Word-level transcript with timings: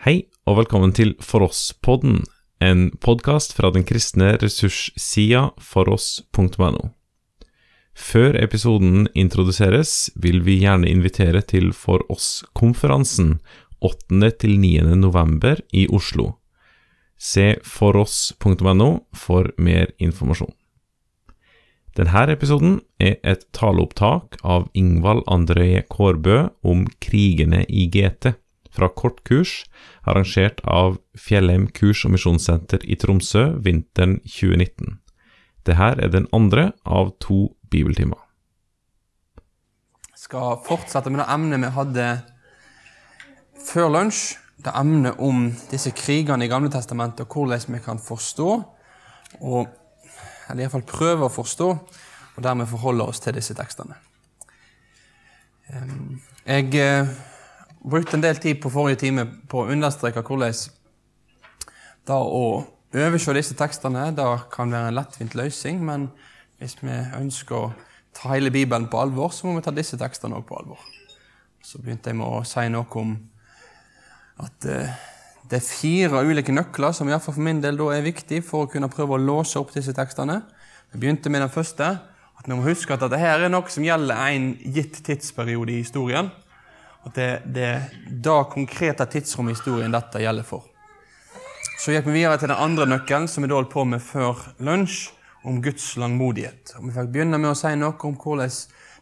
Hei, 0.00 0.30
og 0.48 0.54
velkommen 0.56 0.94
til 0.96 1.10
For 1.20 1.44
oss-podden, 1.44 2.22
en 2.64 2.86
podkast 3.04 3.52
fra 3.52 3.68
den 3.74 3.82
kristne 3.84 4.30
ressurssida 4.40 5.50
foross.no. 5.60 6.86
Før 7.92 8.38
episoden 8.40 9.10
introduseres, 9.12 10.08
vil 10.16 10.40
vi 10.46 10.56
gjerne 10.62 10.88
invitere 10.88 11.44
til 11.44 11.74
For 11.76 12.00
oss-konferansen 12.08 13.42
8.-9. 13.84 14.96
november 14.96 15.60
i 15.76 15.84
Oslo. 15.92 16.30
Se 17.20 17.58
foross.no 17.60 18.90
for 19.12 19.52
mer 19.60 19.92
informasjon. 20.00 20.56
Denne 22.00 22.28
episoden 22.32 22.80
er 22.96 23.18
et 23.20 23.50
taleopptak 23.52 24.40
av 24.40 24.70
Ingvald 24.72 25.26
André 25.28 25.84
Kårbø 25.92 26.46
om 26.64 26.88
krigene 27.04 27.66
i 27.68 27.90
GT, 27.92 28.32
fra 28.80 28.88
kortkurs 28.96 29.64
arrangert 30.08 30.62
av 30.64 30.98
Fjellheim 31.18 31.68
kurs- 31.76 32.06
og 32.08 32.14
misjonssenter 32.16 32.84
i 32.88 32.96
Tromsø 32.96 33.50
vinteren 33.60 34.18
2019. 34.24 34.98
Dette 35.68 35.92
er 36.00 36.12
den 36.12 36.28
andre 36.32 36.70
av 36.88 37.12
to 37.20 37.50
bibeltimer. 37.70 38.18
Jeg 40.10 40.26
skal 40.26 40.60
fortsette 40.64 41.12
med 41.12 41.20
det 41.22 41.28
emnet 41.32 41.62
vi 41.64 41.72
hadde 41.76 42.06
før 43.66 43.92
lunsj. 43.92 44.38
Det 44.60 44.72
emnet 44.76 45.16
om 45.24 45.46
disse 45.70 45.92
krigene 45.96 46.44
i 46.44 46.50
Gamle 46.52 46.68
testamentet, 46.72 47.24
og 47.24 47.32
hvordan 47.32 47.76
vi 47.76 47.78
kan 47.80 47.96
forstå, 47.96 48.48
og, 49.40 49.70
eller 50.50 50.66
iallfall 50.66 50.84
prøve 50.84 51.24
å 51.24 51.32
forstå, 51.32 51.68
og 52.36 52.44
dermed 52.44 52.68
forholde 52.68 53.06
oss 53.08 53.22
til 53.24 53.38
disse 53.38 53.56
tekstene. 53.56 53.96
Jeg 56.44 56.74
eh, 56.76 57.08
brukte 57.80 58.16
en 58.16 58.24
del 58.24 58.36
tid 58.36 58.60
på 58.62 58.72
forrige 58.72 59.00
time 59.04 59.26
på 59.48 59.62
å 59.62 59.70
understreke 59.72 60.22
hvordan 60.26 60.56
det 62.08 62.16
å 62.16 62.44
overse 62.96 63.34
disse 63.36 63.56
tekstene 63.58 64.08
det 64.16 64.26
kan 64.52 64.72
være 64.72 64.90
en 64.90 64.98
lettvint 64.98 65.36
løsning, 65.38 65.82
men 65.84 66.08
hvis 66.58 66.76
vi 66.80 66.96
ønsker 67.16 67.56
å 67.56 67.72
ta 68.16 68.32
hele 68.34 68.50
Bibelen 68.52 68.88
på 68.90 69.00
alvor, 69.00 69.30
så 69.32 69.46
må 69.46 69.58
vi 69.58 69.64
ta 69.64 69.72
disse 69.74 69.98
tekstene 70.00 70.36
òg 70.36 70.46
på 70.48 70.58
alvor. 70.58 70.80
Så 71.62 71.78
begynte 71.78 72.10
jeg 72.10 72.18
med 72.18 72.26
å 72.26 72.42
si 72.48 72.66
noe 72.72 72.98
om 73.00 73.14
at 74.40 74.66
eh, 74.66 74.92
det 75.50 75.58
er 75.60 75.66
fire 75.66 76.22
ulike 76.24 76.54
nøkler 76.54 76.94
som 76.96 77.08
i 77.08 77.12
hvert 77.12 77.24
fall 77.24 77.36
for 77.36 77.44
min 77.44 77.60
del 77.62 77.78
da 77.78 77.90
er 77.94 78.06
viktig 78.06 78.40
for 78.46 78.64
å 78.64 78.70
kunne 78.70 78.90
prøve 78.92 79.16
å 79.16 79.22
låse 79.22 79.60
opp 79.60 79.72
disse 79.74 79.94
tekstene. 79.96 80.40
Vi 80.92 81.00
begynte 81.02 81.30
med 81.32 81.44
den 81.44 81.52
første, 81.52 81.90
at 82.40 82.48
vi 82.48 82.56
må 82.56 82.64
huske 82.64 82.94
at 82.94 83.02
dette 83.04 83.20
er 83.20 83.48
noe 83.52 83.68
som 83.72 83.84
gjelder 83.84 84.20
en 84.30 84.52
gitt 84.72 85.02
tidsperiode 85.04 85.74
i 85.74 85.82
historien. 85.82 86.30
At 87.06 87.16
det, 87.16 87.28
er 87.56 87.86
det 88.10 88.40
konkrete 88.52 89.06
tidsrommet 89.08 89.54
i 89.54 89.58
historien 89.58 89.94
dette 89.94 90.20
gjelder 90.20 90.44
for. 90.44 90.66
Så 91.80 91.94
gikk 91.94 92.10
vi 92.10 92.18
videre 92.18 92.36
til 92.36 92.50
den 92.50 92.60
andre 92.60 92.84
nøkkelen, 92.84 93.28
som 93.28 93.44
vi 93.44 93.48
da 93.48 93.56
holdt 93.56 93.72
på 93.72 93.86
med 93.88 94.02
før 94.04 94.42
lunsj, 94.60 95.08
om 95.48 95.62
Guds 95.64 95.96
langmodighet. 95.96 96.74
Og 96.76 96.86
Vi 96.86 96.92
fikk 96.92 97.12
begynne 97.14 97.38
med 97.40 97.54
å 97.54 97.58
si 97.58 97.72
noe 97.78 97.96
om 98.04 98.18
hvordan 98.20 98.52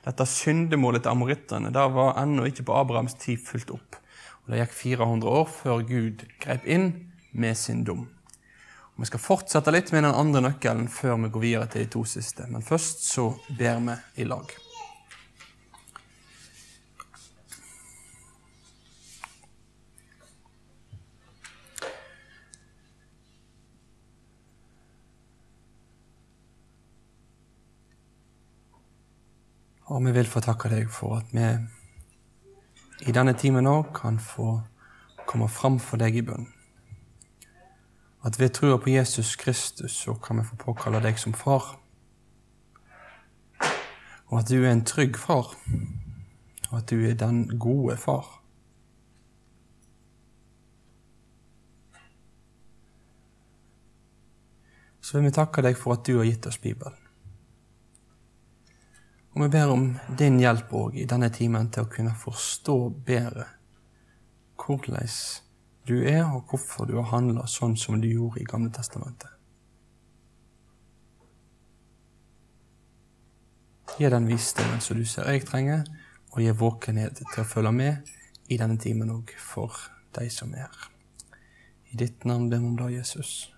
dette 0.04 0.26
syndemålet 0.30 1.02
til 1.02 1.10
amorittene 1.10 1.72
det 1.74 1.86
var 1.96 2.20
ennå 2.22 2.46
ikke 2.48 2.68
på 2.68 2.76
Abrahams 2.78 3.18
tid 3.18 3.42
fulgt 3.42 3.72
opp. 3.74 3.98
Og 4.44 4.52
Det 4.52 4.62
gikk 4.62 4.76
400 4.78 5.34
år 5.40 5.50
før 5.50 5.82
Gud 5.88 6.22
grep 6.38 6.70
inn 6.70 6.92
med 7.32 7.58
sin 7.58 7.82
dom. 7.84 8.06
Og 8.94 9.02
Vi 9.02 9.10
skal 9.10 9.24
fortsette 9.26 9.74
litt 9.74 9.92
med 9.92 10.06
den 10.06 10.14
andre 10.14 10.44
nøkkelen 10.46 10.88
før 10.88 11.18
vi 11.24 11.34
går 11.34 11.46
videre 11.48 11.66
til 11.66 11.84
de 11.84 11.92
to 11.98 12.06
siste. 12.06 12.46
Men 12.46 12.62
først 12.62 13.04
så 13.10 13.32
ber 13.58 13.82
vi 13.82 14.22
i 14.22 14.30
lag. 14.30 14.67
Og 29.88 30.04
vi 30.04 30.12
vil 30.12 30.28
få 30.28 30.40
takke 30.44 30.68
deg 30.68 30.90
for 30.92 31.16
at 31.16 31.30
vi 31.32 31.48
i 33.08 33.14
denne 33.14 33.32
timen 33.38 33.66
òg 33.70 33.94
kan 33.96 34.18
få 34.20 34.58
komme 35.28 35.48
fram 35.48 35.78
for 35.80 36.00
deg 36.00 36.18
i 36.18 36.24
bønn. 36.28 36.44
At 38.26 38.36
ved 38.40 38.52
trua 38.52 38.76
på 38.76 38.90
Jesus 38.92 39.36
Kristus 39.40 39.96
så 39.96 40.14
kan 40.20 40.40
vi 40.40 40.44
få 40.44 40.58
påkalle 40.60 41.00
deg 41.00 41.16
som 41.20 41.32
far. 41.32 41.78
Og 44.28 44.40
at 44.42 44.50
du 44.50 44.58
er 44.60 44.74
en 44.74 44.84
trygg 44.84 45.16
far, 45.16 45.54
og 46.68 46.78
at 46.82 46.90
du 46.90 47.00
er 47.00 47.16
den 47.16 47.46
gode 47.58 47.96
far. 47.96 48.26
Så 55.00 55.16
vil 55.16 55.30
vi 55.30 55.36
takke 55.38 55.64
deg 55.64 55.78
for 55.80 55.96
at 55.96 56.04
du 56.04 56.18
har 56.18 56.28
gitt 56.28 56.50
oss 56.50 56.60
Bibelen. 56.60 57.07
Og 59.38 59.44
vi 59.44 59.48
ber 59.54 59.70
om 59.70 59.92
din 60.18 60.40
hjelp 60.42 60.72
òg 60.74 60.96
i 60.98 61.04
denne 61.06 61.28
timen 61.30 61.68
til 61.70 61.84
å 61.86 61.90
kunne 61.92 62.10
forstå 62.18 62.74
bedre 63.06 63.44
hvordan 64.58 65.12
du 65.86 66.00
er, 66.02 66.24
og 66.26 66.50
hvorfor 66.50 66.88
du 66.90 66.96
har 66.96 67.06
handla 67.12 67.44
sånn 67.46 67.76
som 67.78 68.00
du 68.02 68.08
gjorde 68.10 68.42
i 68.42 68.46
Gamle 68.50 68.72
testamentet. 68.74 69.30
Gi 73.94 74.10
den 74.10 74.26
visdommen 74.26 74.82
som 74.82 74.98
du 74.98 75.06
ser 75.06 75.30
jeg 75.30 75.46
trenger, 75.46 75.86
og 76.34 76.42
gi 76.42 76.50
våkenhet 76.58 77.22
til 77.22 77.44
å 77.44 77.46
følge 77.46 77.72
med 77.78 78.10
i 78.50 78.58
denne 78.58 78.74
timen 78.82 79.14
òg 79.20 79.30
for 79.38 79.78
de 80.18 80.26
som 80.34 80.50
er 80.50 80.66
her. 80.66 80.90
I 81.94 82.02
ditt 82.02 82.26
navn 82.26 82.50
ber 82.50 82.58
vi 82.58 82.72
om 82.72 82.76
det, 82.82 82.90
Jesus. 82.98 83.52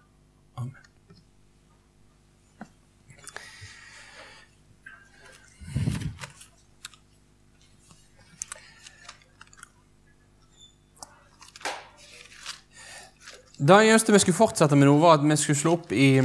Det 13.60 13.76
ønsket 13.92 14.14
vi 14.14 14.18
skulle 14.22 14.38
fortsette 14.38 14.76
med 14.76 14.88
nå, 14.88 14.94
var 14.96 15.18
at 15.18 15.24
vi 15.26 15.36
skulle 15.36 15.58
slå 15.58 15.72
opp 15.76 15.90
i, 15.92 16.22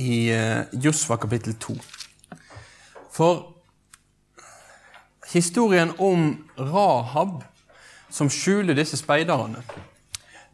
i 0.00 0.14
uh, 0.32 0.62
Josfa 0.80 1.18
kapittel 1.20 1.58
2. 1.60 1.76
For 3.12 3.42
historien 5.28 5.92
om 6.00 6.30
Rahab 6.56 7.42
som 8.08 8.32
skjuler 8.32 8.80
disse 8.80 8.96
speiderne, 8.96 9.60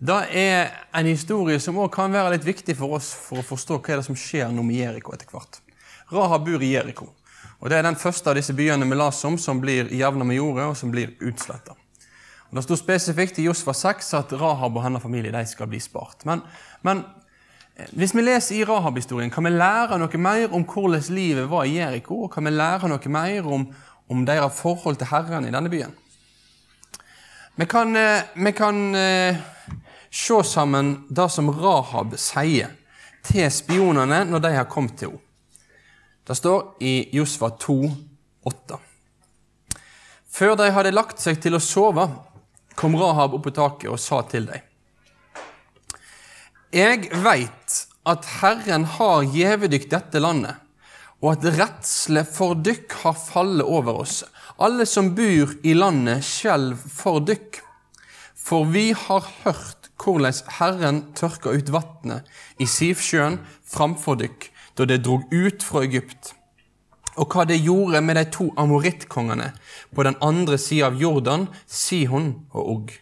det 0.02 0.18
er 0.42 0.74
en 0.90 1.06
historie 1.06 1.62
som 1.62 1.78
også 1.78 1.94
kan 1.94 2.18
være 2.18 2.34
litt 2.34 2.50
viktig 2.50 2.74
for 2.82 2.98
oss 2.98 3.14
for 3.14 3.38
å 3.38 3.46
forstå 3.46 3.78
hva 3.78 3.94
er 3.94 4.02
det 4.02 4.08
som 4.10 4.18
skjer 4.18 4.50
nå 4.50 4.66
med 4.66 4.82
Jeriko 4.82 5.14
etter 5.14 5.30
hvert. 5.30 5.62
Rahab 6.10 6.50
bor 6.50 6.62
i 6.62 6.74
Jeriko. 6.74 7.12
Og 7.62 7.70
Det 7.70 7.78
er 7.78 7.86
den 7.86 8.02
første 8.02 8.34
av 8.34 8.38
disse 8.38 8.54
byene 8.54 8.86
vi 8.86 8.98
leser 8.98 9.30
om 9.30 9.38
som 9.38 9.62
blir 9.62 9.94
jevna 9.94 10.26
med 10.26 10.42
jordet, 10.42 10.72
og 10.72 10.78
som 10.78 10.90
blir 10.90 11.14
utsletta. 11.22 11.78
Det 12.50 12.62
står 12.64 12.80
spesifikt 12.80 13.38
i 13.38 13.44
Josfa 13.44 13.74
6 13.76 14.14
at 14.16 14.32
Rahab 14.40 14.76
og 14.76 14.84
hennes 14.84 15.02
familie 15.02 15.32
de 15.34 15.44
skal 15.46 15.68
bli 15.68 15.80
spart. 15.84 16.24
Men, 16.24 16.40
men 16.82 17.02
hvis 17.92 18.14
vi 18.16 18.24
leser 18.24 18.56
i 18.56 18.64
Rahab-historien, 18.64 19.30
kan 19.30 19.44
vi 19.44 19.52
lære 19.52 19.98
noe 20.00 20.18
mer 20.18 20.54
om 20.56 20.64
hvordan 20.64 21.04
livet 21.14 21.50
var 21.50 21.68
i 21.68 21.76
Jeriko, 21.76 22.22
og 22.24 22.32
kan 22.32 22.48
vi 22.48 22.54
lære 22.54 22.88
noe 22.88 23.12
mer 23.12 23.46
om, 23.46 23.68
om 24.08 24.24
deres 24.26 24.56
forhold 24.56 24.96
til 24.96 25.10
Herren 25.12 25.44
i 25.44 25.52
denne 25.52 25.70
byen. 25.70 25.92
Vi 27.58 27.66
kan, 27.66 27.94
vi 28.34 28.52
kan 28.54 28.76
uh, 28.94 29.38
se 30.10 30.42
sammen 30.44 30.92
det 31.10 31.30
som 31.30 31.50
Rahab 31.50 32.16
sier 32.16 32.72
til 33.26 33.50
spionene 33.52 34.24
når 34.24 34.44
de 34.44 34.52
har 34.56 34.70
kommet 34.70 34.96
til 34.96 35.12
henne. 35.12 35.24
Det 36.28 36.36
står 36.36 36.76
i 36.84 37.08
Josfa 37.16 37.48
2, 37.56 37.74
8. 38.44 38.76
Før 40.28 40.58
de 40.60 40.66
hadde 40.76 40.92
lagt 40.92 41.22
seg 41.22 41.38
til 41.40 41.56
å 41.56 41.60
sove, 41.62 42.04
kom 42.78 42.94
Rahab 42.96 43.34
opp 43.34 43.48
på 43.48 43.54
taket 43.56 43.90
og 43.90 43.98
sa 43.98 44.22
til 44.30 44.46
deg. 44.46 44.62
Jeg 46.70 47.08
veit 47.24 47.76
at 48.08 48.26
Herren 48.38 48.84
har 48.98 49.24
gjeve 49.34 49.70
dykk 49.72 49.88
dette 49.90 50.22
landet, 50.22 50.54
og 51.18 51.32
at 51.32 51.46
redsle 51.58 52.22
for 52.28 52.54
dykk 52.62 53.00
har 53.02 53.16
fallet 53.18 53.66
over 53.66 54.04
oss. 54.04 54.20
Alle 54.62 54.86
som 54.86 55.10
bor 55.16 55.56
i 55.66 55.74
landet, 55.74 56.22
skjelv 56.26 56.78
for 56.78 57.24
dykk. 57.24 57.58
For 58.38 58.68
vi 58.70 58.92
har 58.94 59.26
hørt 59.42 59.90
hvordan 59.98 60.38
Herren 60.60 61.02
tørka 61.18 61.50
ut 61.50 61.72
vatnet 61.74 62.28
i 62.62 62.68
Sivsjøen 62.70 63.40
framfor 63.66 64.20
dykk, 64.22 64.50
da 64.78 64.86
det 64.86 65.02
drog 65.02 65.26
ut 65.34 65.64
fra 65.66 65.82
Egypt, 65.88 66.36
og 67.18 67.34
hva 67.34 67.44
det 67.48 67.58
gjorde 67.60 68.00
med 68.04 68.16
de 68.18 68.24
to 68.32 68.48
amorittkongene 68.56 69.50
på 69.94 70.06
den 70.06 70.16
andre 70.24 70.58
sida 70.58 70.88
av 70.88 70.98
Jordan, 71.00 71.48
Sihon 71.66 72.46
og 72.52 72.70
Og, 72.74 72.92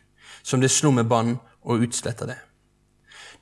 som 0.43 0.61
det 0.61 0.71
slo 0.71 0.91
med 0.91 1.09
bann 1.11 1.39
og 1.63 1.87
utsletta 1.87 2.27
det. 2.27 2.39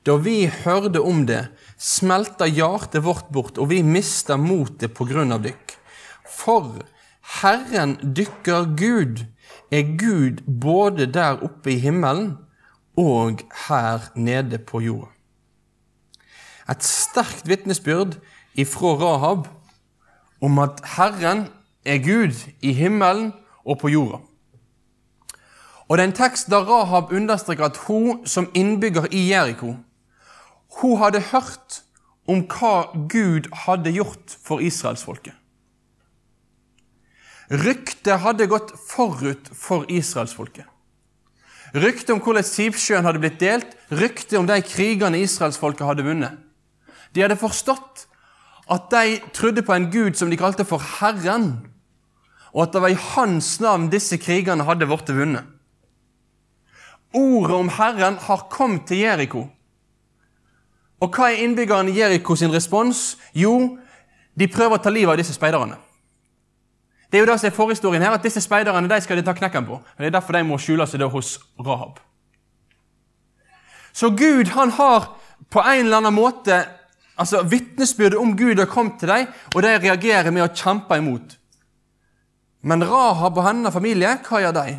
Da 0.05 0.17
vi 0.21 0.45
hørte 0.45 1.01
om 1.01 1.25
det, 1.25 1.47
smelta 1.77 2.45
hjertet 2.45 3.03
vårt 3.03 3.31
bort, 3.33 3.57
og 3.57 3.69
vi 3.69 3.81
mista 3.83 4.37
motet 4.37 4.93
på 4.93 5.07
grunn 5.09 5.33
av 5.33 5.41
dykk. 5.41 5.77
For 6.29 6.83
Herren 7.41 7.97
dykker 8.13 8.75
Gud 8.77 9.25
er 9.71 9.97
Gud 9.97 10.43
både 10.45 11.07
der 11.09 11.41
oppe 11.43 11.73
i 11.73 11.79
himmelen 11.81 12.35
og 12.97 13.41
her 13.67 14.11
nede 14.15 14.59
på 14.61 14.81
jorda. 14.85 15.11
Et 16.69 16.81
sterkt 16.85 17.49
vitnesbyrd 17.49 18.17
ifra 18.57 18.95
Rahab 18.97 19.47
om 20.41 20.59
at 20.59 20.81
Herren 20.97 21.47
er 21.85 22.01
Gud 22.03 22.35
i 22.61 22.73
himmelen 22.73 23.33
og 23.65 23.79
på 23.79 23.91
jorda. 23.93 24.21
Og 25.87 25.97
det 25.97 26.03
er 26.03 26.09
en 26.09 26.17
tekst 26.17 26.49
der 26.49 26.65
Rahab 26.65 27.11
understreker 27.13 27.65
at 27.65 27.77
hun 27.87 28.25
som 28.25 28.49
innbygger 28.53 29.05
i 29.11 29.27
Jeriko 29.29 29.75
hun 30.81 30.97
hadde 30.99 31.21
hørt 31.31 31.81
om 32.27 32.41
hva 32.49 32.89
Gud 33.11 33.47
hadde 33.65 33.93
gjort 33.95 34.37
for 34.43 34.63
israelsfolket. 34.65 35.33
Ryktet 37.51 38.23
hadde 38.23 38.47
gått 38.49 38.73
forut 38.89 39.51
for 39.53 39.85
israelsfolket. 39.93 40.65
Ryktet 41.75 42.15
om 42.15 42.21
hvordan 42.23 42.45
Sivsjøen 42.47 43.05
hadde 43.05 43.21
blitt 43.21 43.37
delt, 43.41 43.75
ryktet 43.91 44.37
om 44.39 44.47
de 44.49 44.57
krigene 44.65 45.21
israelsfolket 45.21 45.85
hadde 45.85 46.05
vunnet. 46.07 46.39
De 47.13 47.21
hadde 47.21 47.37
forstått 47.37 48.07
at 48.71 48.89
de 48.91 49.19
trodde 49.33 49.61
på 49.61 49.73
en 49.73 49.89
gud 49.91 50.17
som 50.17 50.29
de 50.29 50.37
kalte 50.37 50.65
for 50.65 50.81
Herren, 50.99 51.67
og 52.55 52.63
at 52.63 52.73
det 52.73 52.81
var 52.81 52.93
i 52.93 53.03
hans 53.15 53.59
navn 53.59 53.89
disse 53.91 54.17
krigene 54.17 54.65
hadde 54.65 54.87
blitt 54.87 55.11
vunnet. 55.11 55.43
Ordet 57.15 57.55
om 57.55 57.69
Herren 57.69 58.17
har 58.19 58.47
kommet 58.51 58.87
til 58.87 59.03
Jeriko. 59.03 59.45
Og 60.99 61.11
hva 61.11 61.29
er 61.31 61.43
innbyggerne 61.43 61.91
i 61.91 61.99
Jeriko 61.99 62.35
sin 62.35 62.51
respons? 62.51 63.17
Jo, 63.35 63.77
de 64.35 64.47
prøver 64.51 64.79
å 64.79 64.83
ta 64.83 64.91
livet 64.91 65.13
av 65.13 65.19
disse 65.19 65.35
speiderne. 65.35 65.77
Det 67.11 67.19
er 67.19 67.23
jo 67.23 67.29
det 67.29 67.37
som 67.39 67.47
er 67.47 67.55
forhistorien 67.55 68.03
her, 68.03 68.15
at 68.15 68.23
disse 68.25 68.41
speiderne 68.43 68.89
de 68.89 68.97
skal 69.03 69.19
de 69.19 69.23
ta 69.23 69.35
knekken 69.35 69.67
på. 69.67 69.77
Og 69.79 69.99
Det 69.99 70.09
er 70.09 70.15
derfor 70.17 70.35
de 70.35 70.43
må 70.43 70.57
skjule 70.59 70.87
seg 70.87 71.05
hos 71.11 71.37
Rahab. 71.59 71.99
Så 73.93 74.09
Gud 74.09 74.51
han 74.51 74.73
har 74.75 75.13
på 75.49 75.61
en 75.61 75.85
eller 75.85 76.01
annen 76.01 76.15
måte 76.15 76.65
altså 77.17 77.43
Vitnesbyrdet 77.43 78.19
om 78.19 78.35
Gud 78.37 78.59
har 78.59 78.69
kommet 78.69 78.99
til 78.99 79.09
dem, 79.09 79.27
og 79.55 79.63
de 79.63 79.73
reagerer 79.79 80.31
med 80.31 80.45
å 80.45 80.51
kjempe 80.53 80.97
imot. 80.99 81.37
Men 82.65 82.83
Rahab 82.83 83.37
og 83.37 83.45
hennes 83.45 83.73
familie, 83.73 84.17
hva 84.25 84.41
gjør 84.41 84.55
de? 84.57 84.77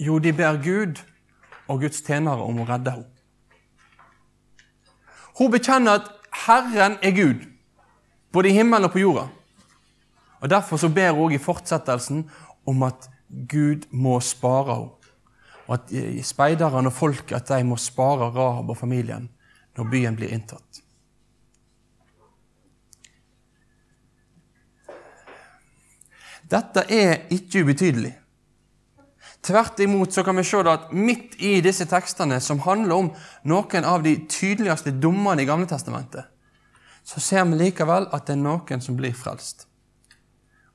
Jo, 0.00 0.18
de 0.18 0.32
ber 0.32 0.58
Gud 0.64 1.02
og 1.68 1.84
Guds 1.84 2.02
tjenere 2.04 2.42
om 2.44 2.62
å 2.62 2.68
redde 2.68 2.94
henne. 2.94 3.10
Hun 5.38 5.50
bekjenner 5.50 5.98
at 5.98 6.10
Herren 6.44 6.96
er 7.02 7.14
Gud, 7.14 7.42
både 8.32 8.50
i 8.50 8.54
himmelen 8.54 8.86
og 8.86 8.94
på 8.94 9.02
jorda. 9.02 9.26
Og 10.40 10.50
Derfor 10.50 10.78
så 10.78 10.88
ber 10.88 11.14
hun 11.16 11.32
i 11.32 11.42
fortsettelsen 11.42 12.24
om 12.66 12.82
at 12.86 13.08
Gud 13.50 13.88
må 13.90 14.20
spare 14.20 14.74
henne. 14.74 14.90
Og 15.64 15.78
at 15.78 15.92
speiderne 16.26 16.90
og 16.90 16.92
folket 16.92 17.50
må 17.64 17.78
spare 17.80 18.28
Rahab 18.34 18.68
og 18.70 18.76
familien 18.76 19.30
når 19.76 19.90
byen 19.90 20.18
blir 20.18 20.34
inntatt. 20.34 20.80
Dette 26.50 26.84
er 26.92 27.24
ikke 27.32 27.64
ubetydelig. 27.64 28.12
Tvert 29.44 29.80
imot 29.84 30.12
så 30.12 30.22
kan 30.24 30.36
vi 30.36 30.44
se 30.46 30.60
at 30.70 30.92
midt 30.92 31.34
i 31.42 31.58
disse 31.64 31.84
tekstene, 31.88 32.38
som 32.40 32.62
handler 32.64 32.94
om 32.96 33.10
noen 33.44 33.84
av 33.84 34.04
de 34.04 34.14
tydeligste 34.30 34.92
dommene 35.00 35.44
i 35.44 35.48
Gamle 35.48 35.68
Testamentet, 35.68 36.24
så 37.04 37.20
ser 37.20 37.44
vi 37.50 37.58
likevel 37.60 38.08
at 38.16 38.28
det 38.28 38.38
er 38.38 38.44
noen 38.44 38.80
som 38.80 38.96
blir 38.96 39.12
frelst. 39.16 39.66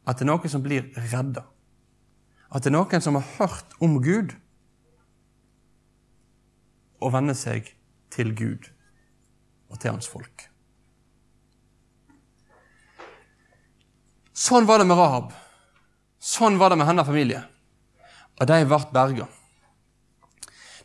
At 0.05 0.19
det 0.19 0.27
er 0.27 0.29
noen 0.29 0.53
som 0.53 0.61
blir 0.65 0.91
redda. 1.09 1.45
At 2.49 2.65
det 2.65 2.69
er 2.69 2.77
noen 2.77 3.01
som 3.01 3.17
har 3.17 3.25
hørt 3.39 3.73
om 3.81 3.97
Gud 4.05 4.35
og 6.99 7.13
venner 7.13 7.37
seg 7.37 7.71
til 8.13 8.35
Gud 8.37 8.69
og 9.69 9.79
til 9.79 9.93
hans 9.93 10.09
folk. 10.09 10.47
Sånn 14.33 14.67
var 14.69 14.79
det 14.79 14.87
med 14.87 14.97
Rahab. 14.97 15.31
Sånn 16.19 16.57
var 16.59 16.71
det 16.71 16.79
med 16.79 16.87
hennes 16.87 17.07
familie 17.07 17.43
og 18.39 18.47
de 18.47 18.59
ble 18.65 18.79
berga. 18.95 19.27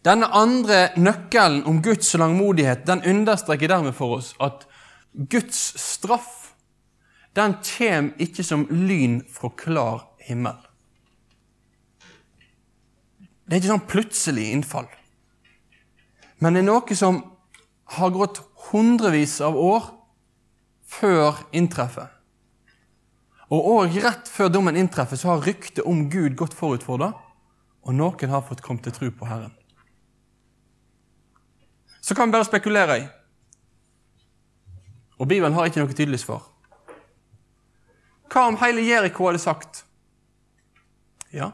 Denne 0.05 0.29
andre 0.37 0.91
nøkkelen 1.01 1.63
om 1.71 1.81
Guds 1.83 2.13
langmodighet 2.21 2.85
den 2.89 3.05
understreker 3.09 3.71
dermed 3.71 3.97
for 3.97 4.19
oss 4.19 4.35
at 4.43 4.67
Guds 5.15 5.61
straff 5.81 6.41
den 7.35 7.57
kommer 7.67 8.23
ikke 8.23 8.45
som 8.47 8.67
lyn 8.71 9.23
fra 9.31 9.51
klar 9.59 10.05
himmel. 10.23 10.59
Det 13.45 13.57
er 13.57 13.63
ikke 13.63 13.73
sånn 13.73 13.89
plutselig 13.91 14.45
innfall. 14.55 14.87
Men 16.39 16.55
det 16.55 16.63
er 16.63 16.69
noe 16.69 16.99
som 16.99 17.19
har 17.97 18.13
gått 18.15 18.41
hundrevis 18.71 19.41
av 19.45 19.57
år 19.59 19.91
før 20.89 21.45
inntreffer. 21.53 22.11
Og 23.53 23.69
òg 23.75 23.99
rett 24.03 24.31
før 24.31 24.49
dommen 24.49 24.77
inntreffer, 24.77 25.21
så 25.21 25.35
har 25.35 25.45
ryktet 25.47 25.85
om 25.87 26.09
Gud 26.11 26.37
gått 26.39 26.57
forut 26.57 26.83
for 26.83 27.03
det 27.03 27.13
og 27.85 27.95
noen 27.95 28.33
har 28.33 28.45
fått 28.45 28.65
komme 28.65 28.83
til 28.83 28.95
tro 28.97 29.11
på 29.13 29.29
Herren. 29.29 29.53
Så 32.01 32.15
kan 32.15 32.29
vi 32.29 32.37
bare 32.37 32.49
spekulere 32.49 32.99
i. 33.01 33.05
Og 35.19 35.29
Bibelen 35.29 35.55
har 35.57 35.69
ikke 35.69 35.85
noe 35.85 35.97
tydelig 35.97 36.21
svar. 36.25 36.43
Hva 38.33 38.49
om 38.49 38.59
hele 38.59 38.83
Jeriko 38.83 39.29
hadde 39.29 39.39
sagt 39.39 39.85
Ja, 41.35 41.53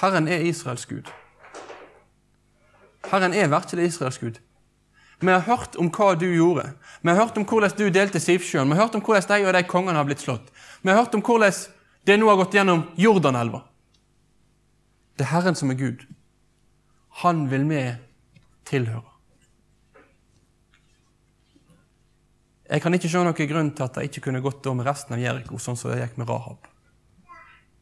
Herren 0.00 0.28
er 0.28 0.44
Israels 0.48 0.86
Gud. 0.88 1.08
Herren 3.10 3.34
er 3.34 3.50
virkelig 3.52 3.84
Israels 3.90 4.18
Gud. 4.18 4.38
Vi 5.20 5.28
har 5.28 5.42
hørt 5.44 5.76
om 5.76 5.90
hva 5.92 6.14
du 6.16 6.26
gjorde. 6.32 6.70
Vi 7.02 7.10
har 7.12 7.18
hørt 7.20 7.36
om 7.36 7.44
hvordan 7.44 7.74
du 7.76 7.90
delte 7.92 8.20
Sivsjøen. 8.20 8.70
Vi 8.70 8.76
har 8.76 8.86
hørt 8.86 8.96
om 8.96 9.02
hvordan 9.04 9.28
de 9.28 9.48
og 9.48 9.52
de 9.56 9.62
kongene 9.68 9.98
har 9.98 10.08
blitt 10.08 10.24
slått. 10.24 10.48
Vi 10.80 10.88
har 10.88 11.02
hørt 11.02 11.14
om 11.14 11.24
hvordan 11.24 11.52
det 12.08 12.16
nå 12.16 12.30
har 12.30 12.40
gått 12.40 12.56
gjennom 12.56 12.86
Jordanelva. 12.96 13.60
Det 15.16 15.26
er 15.26 15.32
Herren 15.34 15.58
som 15.58 15.72
er 15.72 15.76
Gud. 15.76 16.06
Han 17.20 17.44
vil 17.50 17.66
vi 17.68 17.82
tilhøre. 18.64 19.04
Jeg 22.70 22.84
kan 22.84 22.94
ikke 22.94 23.10
se 23.10 23.20
noen 23.26 23.50
grunn 23.50 23.72
til 23.74 23.84
at 23.84 23.98
det 23.98 24.06
ikke 24.06 24.28
kunne 24.28 24.40
gått 24.44 24.64
med 24.70 24.86
resten 24.86 25.16
av 25.16 25.20
Jeriko 25.20 25.58
sånn 25.58 25.76
som 25.76 25.90
det 25.90 26.04
gikk 26.04 26.16
med 26.22 26.30
Rahab. 26.30 26.68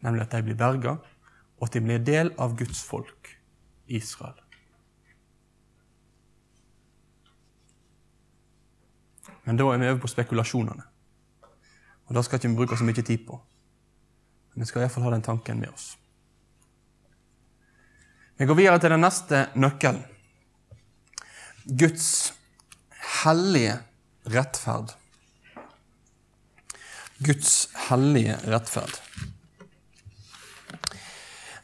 Nemlig 0.02 0.24
at 0.24 0.34
de 0.34 0.42
blir 0.46 0.58
berga, 0.58 0.96
og 1.58 1.68
at 1.68 1.76
de 1.76 1.82
blir 1.84 2.02
del 2.02 2.32
av 2.40 2.56
Guds 2.56 2.80
folk, 2.86 3.34
Israel. 3.86 4.38
Men 9.48 9.56
da 9.56 9.64
er 9.72 9.78
vi 9.80 9.86
over 9.88 10.00
på 10.02 10.10
spekulasjonene. 10.12 10.82
Og 12.08 12.14
Det 12.14 12.24
skal 12.24 12.36
ikke 12.36 12.48
vi 12.48 12.56
bruke 12.56 12.76
så 12.76 12.84
mye 12.84 13.02
tid 13.02 13.22
på. 13.24 13.38
Men 14.52 14.60
vi 14.60 14.66
skal 14.68 14.82
iallfall 14.82 15.06
ha 15.06 15.12
den 15.14 15.24
tanken 15.24 15.60
med 15.60 15.72
oss. 15.72 15.94
Vi 18.36 18.44
går 18.44 18.58
videre 18.58 18.78
til 18.78 18.92
den 18.92 19.00
neste 19.00 19.46
nøkkelen. 19.56 20.02
Guds 21.64 22.34
hellige 23.22 23.78
rettferd. 24.28 24.92
Guds 27.24 27.54
hellige 27.88 28.36
rettferd. 28.52 29.00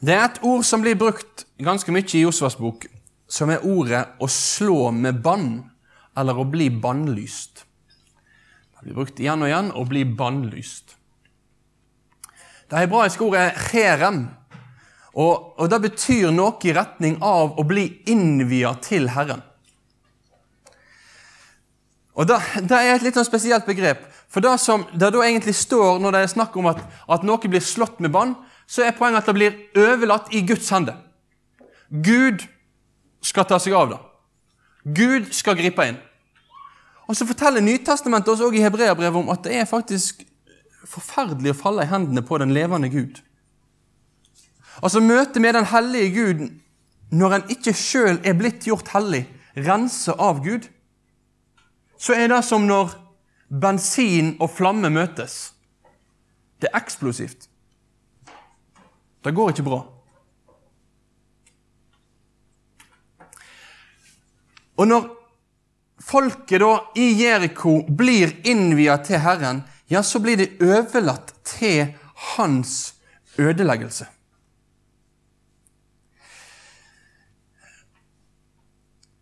Det 0.01 0.17
er 0.17 0.25
et 0.25 0.41
ord 0.41 0.65
som 0.65 0.81
blir 0.81 0.97
brukt 0.97 1.45
ganske 1.61 1.93
mye 1.93 2.09
i 2.17 2.25
Josvas 2.25 2.57
bok, 2.57 2.89
som 3.29 3.51
er 3.51 3.61
ordet 3.61 4.07
'å 4.19 4.29
slå 4.29 4.91
med 4.91 5.23
bann', 5.23 5.71
eller 6.17 6.35
'å 6.35 6.51
bli 6.51 6.71
bannlyst'. 6.71 7.65
Blir 8.85 8.99
brukt 8.99 9.21
igjen 9.21 9.41
og 9.41 9.49
igjen 9.49 9.73
og 9.73 9.89
blir 9.89 10.05
bannlyst'. 10.17 10.97
Det 12.71 12.79
hebraiske 12.79 13.25
ordet 13.25 13.41
er 13.41 13.51
'cherem', 13.51 14.29
og, 15.15 15.61
og 15.61 15.71
det 15.71 15.81
betyr 15.83 16.31
noe 16.31 16.59
i 16.65 16.73
retning 16.75 17.19
av 17.23 17.59
å 17.59 17.65
bli 17.65 18.03
innvia 18.07 18.75
til 18.83 19.09
Herren. 19.09 19.43
Og 22.15 22.27
Det, 22.29 22.39
det 22.69 22.79
er 22.79 22.95
et 22.95 23.03
litt 23.03 23.15
sånn 23.15 23.27
spesielt 23.27 23.67
begrep. 23.67 24.05
For 24.29 24.41
det 24.41 24.59
som 24.61 24.85
det 24.93 25.13
da 25.15 25.23
egentlig 25.23 25.55
står 25.55 25.99
når 26.03 26.13
det 26.13 26.21
er 26.23 26.33
snakk 26.35 26.57
om 26.57 26.67
at, 26.67 26.83
at 27.09 27.23
noe 27.23 27.39
blir 27.39 27.63
slått 27.63 28.01
med 28.01 28.13
bann, 28.15 28.35
så 28.67 28.83
er 28.83 28.97
poenget 28.97 29.23
at 29.23 29.27
det 29.27 29.35
blir 29.35 29.57
overlatt 29.77 30.31
i 30.35 30.43
Guds 30.47 30.71
hender. 30.71 30.97
Gud 31.91 32.47
skal 33.23 33.47
ta 33.47 33.59
seg 33.59 33.75
av 33.75 33.91
det. 33.91 34.01
Gud 34.85 35.33
skal 35.35 35.57
gripe 35.59 35.87
inn. 35.89 35.99
Og 37.07 37.17
Så 37.17 37.27
forteller 37.27 37.61
Nytestamentet 37.61 38.33
også 38.33 38.51
i 38.53 38.63
Hebreabrevet 38.65 39.21
om 39.21 39.31
at 39.31 39.45
det 39.45 39.57
er 39.57 39.69
faktisk 39.69 40.25
forferdelig 40.89 41.53
å 41.53 41.59
falle 41.59 41.85
i 41.85 41.91
hendene 41.91 42.23
på 42.25 42.39
den 42.41 42.53
levende 42.55 42.89
Gud. 42.93 43.21
Altså 44.83 45.01
møtet 45.01 45.43
med 45.43 45.55
den 45.55 45.69
hellige 45.69 46.13
Gud 46.15 46.45
når 47.15 47.35
en 47.37 47.51
ikke 47.53 47.75
sjøl 47.77 48.19
er 48.25 48.37
blitt 48.37 48.67
gjort 48.67 48.89
hellig, 48.95 49.25
renset 49.55 50.19
av 50.19 50.41
Gud, 50.45 50.67
så 51.99 52.17
er 52.17 52.29
det 52.33 52.41
som 52.45 52.65
når 52.67 52.97
bensin 53.49 54.35
og 54.43 54.51
flamme 54.51 54.91
møtes. 54.91 55.53
Det 56.61 56.71
er 56.73 56.81
eksplosivt. 56.81 57.49
Det 59.25 59.35
går 59.35 59.53
ikke 59.53 59.67
bra. 59.69 59.81
Og 64.77 64.89
når 64.91 65.07
folket 66.05 66.61
da 66.61 66.73
i 66.95 67.11
Jeriko 67.23 67.83
blir 67.89 68.35
innviet 68.47 69.07
til 69.09 69.23
Herren, 69.25 69.63
ja, 69.89 70.03
så 70.03 70.21
blir 70.21 70.37
de 70.41 70.51
overlatt 70.65 71.35
til 71.45 71.95
hans 72.37 72.95
ødeleggelse. 73.39 74.07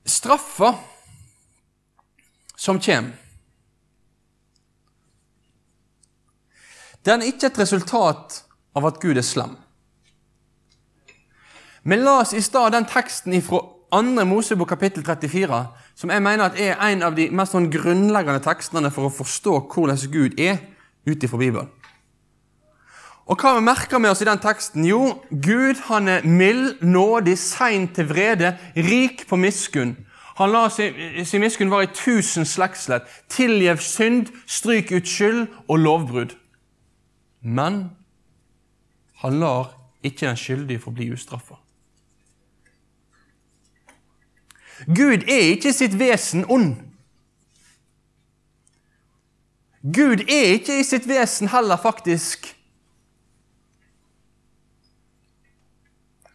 Straffa 0.04 0.74
som 2.56 2.78
kommer, 2.82 3.18
den 7.02 7.22
er 7.22 7.32
ikke 7.32 7.48
et 7.50 7.58
resultat 7.58 8.42
av 8.78 8.86
at 8.86 9.00
Gud 9.02 9.18
er 9.18 9.26
slem. 9.26 9.56
Men 11.82 12.04
la 12.06 12.20
oss 12.22 12.34
i 12.34 12.42
stad 12.42 12.76
den 12.76 12.86
teksten 12.86 13.34
fra 13.42 13.58
2. 13.92 14.24
Mosebok 14.24 14.70
kapittel 14.70 15.02
34, 15.04 15.64
som 15.94 16.11
jeg 16.11 16.22
mener 16.25 16.56
er 16.58 16.80
en 16.88 17.04
av 17.06 17.16
de 17.16 17.28
mest 17.30 17.54
sånn 17.54 17.70
grunnleggende 17.72 18.42
tekstene 18.44 18.90
for 18.92 19.08
å 19.08 19.14
forstå 19.14 19.58
hvordan 19.72 20.00
Gud 20.12 20.40
er 20.40 20.58
ut 21.06 21.22
ifra 21.22 21.40
Bibelen. 21.40 21.70
Og 23.30 23.38
hva 23.38 23.54
vi 23.54 23.64
merker 23.64 24.00
med 24.02 24.11
oss 24.11 24.22
i 24.25 24.26
den 24.26 24.40
teksten? 24.42 24.84
Jo, 24.84 25.22
Gud 25.30 25.78
han 25.87 26.11
er 26.11 26.26
mild, 26.26 26.82
nådig, 26.82 27.37
sein 27.38 27.87
til 27.94 28.08
vrede, 28.11 28.56
rik 28.75 29.28
på 29.30 29.38
miskunn. 29.38 29.94
Han 30.40 30.50
lar 30.50 30.72
sin, 30.75 30.96
sin 31.28 31.44
miskunn 31.44 31.70
være 31.70 31.87
i 31.87 31.94
tusen 31.94 32.49
slektsledd. 32.49 33.06
Tilgjev 33.30 33.78
synd, 33.84 34.32
stryk 34.50 34.90
ut 34.90 35.08
skyld 35.08 35.46
og 35.68 35.78
lovbrudd. 35.78 36.34
Men 37.42 37.84
han 39.22 39.38
lar 39.38 39.76
ikke 40.02 40.26
den 40.26 40.40
skyldige 40.40 40.82
forbli 40.82 41.12
ustraffa. 41.14 41.62
Gud 44.86 45.28
er 45.28 45.52
ikke 45.52 45.68
i 45.68 45.76
sitt 45.76 45.98
vesen 45.98 46.44
ond. 46.50 46.74
Gud 49.82 50.22
er 50.30 50.56
ikke 50.56 50.80
i 50.80 50.86
sitt 50.86 51.08
vesen 51.10 51.50
heller 51.50 51.76
faktisk 51.76 52.46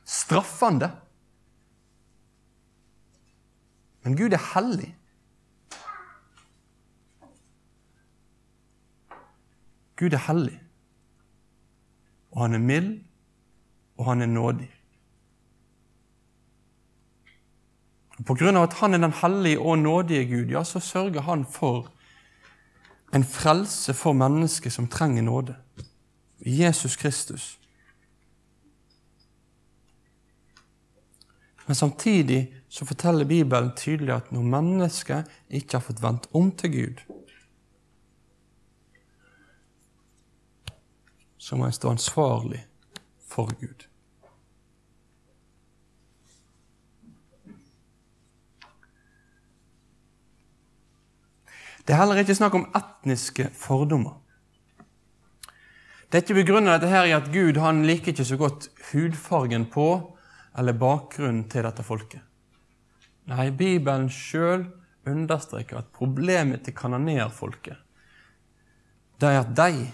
straffende. 0.08 0.92
Men 4.04 4.18
Gud 4.18 4.32
er 4.32 4.44
hellig. 4.54 4.94
Gud 9.98 10.13
er 10.13 10.22
hellig, 10.27 10.62
og 12.32 12.42
han 12.42 12.54
er 12.54 12.60
mild, 12.60 13.04
og 13.98 14.06
han 14.06 14.22
er 14.22 14.25
nådig. 14.25 14.77
På 18.26 18.34
grunn 18.34 18.58
av 18.58 18.64
at 18.68 18.80
han 18.80 18.94
er 18.94 19.04
den 19.04 19.14
hellige 19.14 19.60
og 19.60 19.78
nådige 19.80 20.26
Gud, 20.26 20.50
ja, 20.50 20.64
så 20.64 20.80
sørger 20.80 21.22
han 21.22 21.46
for 21.46 21.92
en 23.14 23.24
frelse 23.24 23.94
for 23.94 24.14
mennesker 24.14 24.70
som 24.74 24.88
trenger 24.88 25.22
nåde. 25.22 25.56
Jesus 26.40 26.96
Kristus. 26.96 27.60
Men 31.68 31.76
samtidig 31.76 32.54
så 32.70 32.86
forteller 32.86 33.26
Bibelen 33.26 33.72
tydelig 33.76 34.14
at 34.14 34.32
når 34.32 34.42
mennesker 34.42 35.24
ikke 35.50 35.78
har 35.78 35.84
fått 35.84 36.04
vendt 36.04 36.28
om 36.34 36.52
til 36.52 36.72
Gud, 36.72 37.04
så 41.38 41.56
må 41.56 41.66
en 41.66 41.76
stå 41.76 41.90
ansvarlig 41.90 42.66
for 43.28 43.52
Gud. 43.60 43.87
Det 51.88 51.96
er 51.96 52.01
heller 52.01 52.20
ikke 52.20 52.36
snakk 52.36 52.56
om 52.60 52.67
etniske 52.75 53.48
fordommer. 53.56 54.17
Det 56.08 56.20
er 56.20 56.24
ikke 56.24 56.41
begrunnet 56.41 56.77
dette 56.77 56.91
her 56.91 57.08
i 57.08 57.15
at 57.15 57.32
Gud 57.32 57.60
han 57.63 57.86
liker 57.88 58.13
ikke 58.13 58.27
så 58.27 58.38
godt 58.39 58.70
hudfargen 58.91 59.67
på 59.72 59.88
eller 60.58 60.75
bakgrunnen 60.75 61.46
til 61.51 61.63
dette 61.67 61.84
folket. 61.84 62.24
Nei, 63.27 63.50
Bibelen 63.51 64.08
sjøl 64.12 64.70
understreker 65.08 65.82
at 65.82 65.91
problemet 65.96 66.63
til 66.63 66.75
kanonerfolket 66.75 67.84
det 69.22 69.29
er 69.34 69.39
at 69.41 69.53
de 69.58 69.88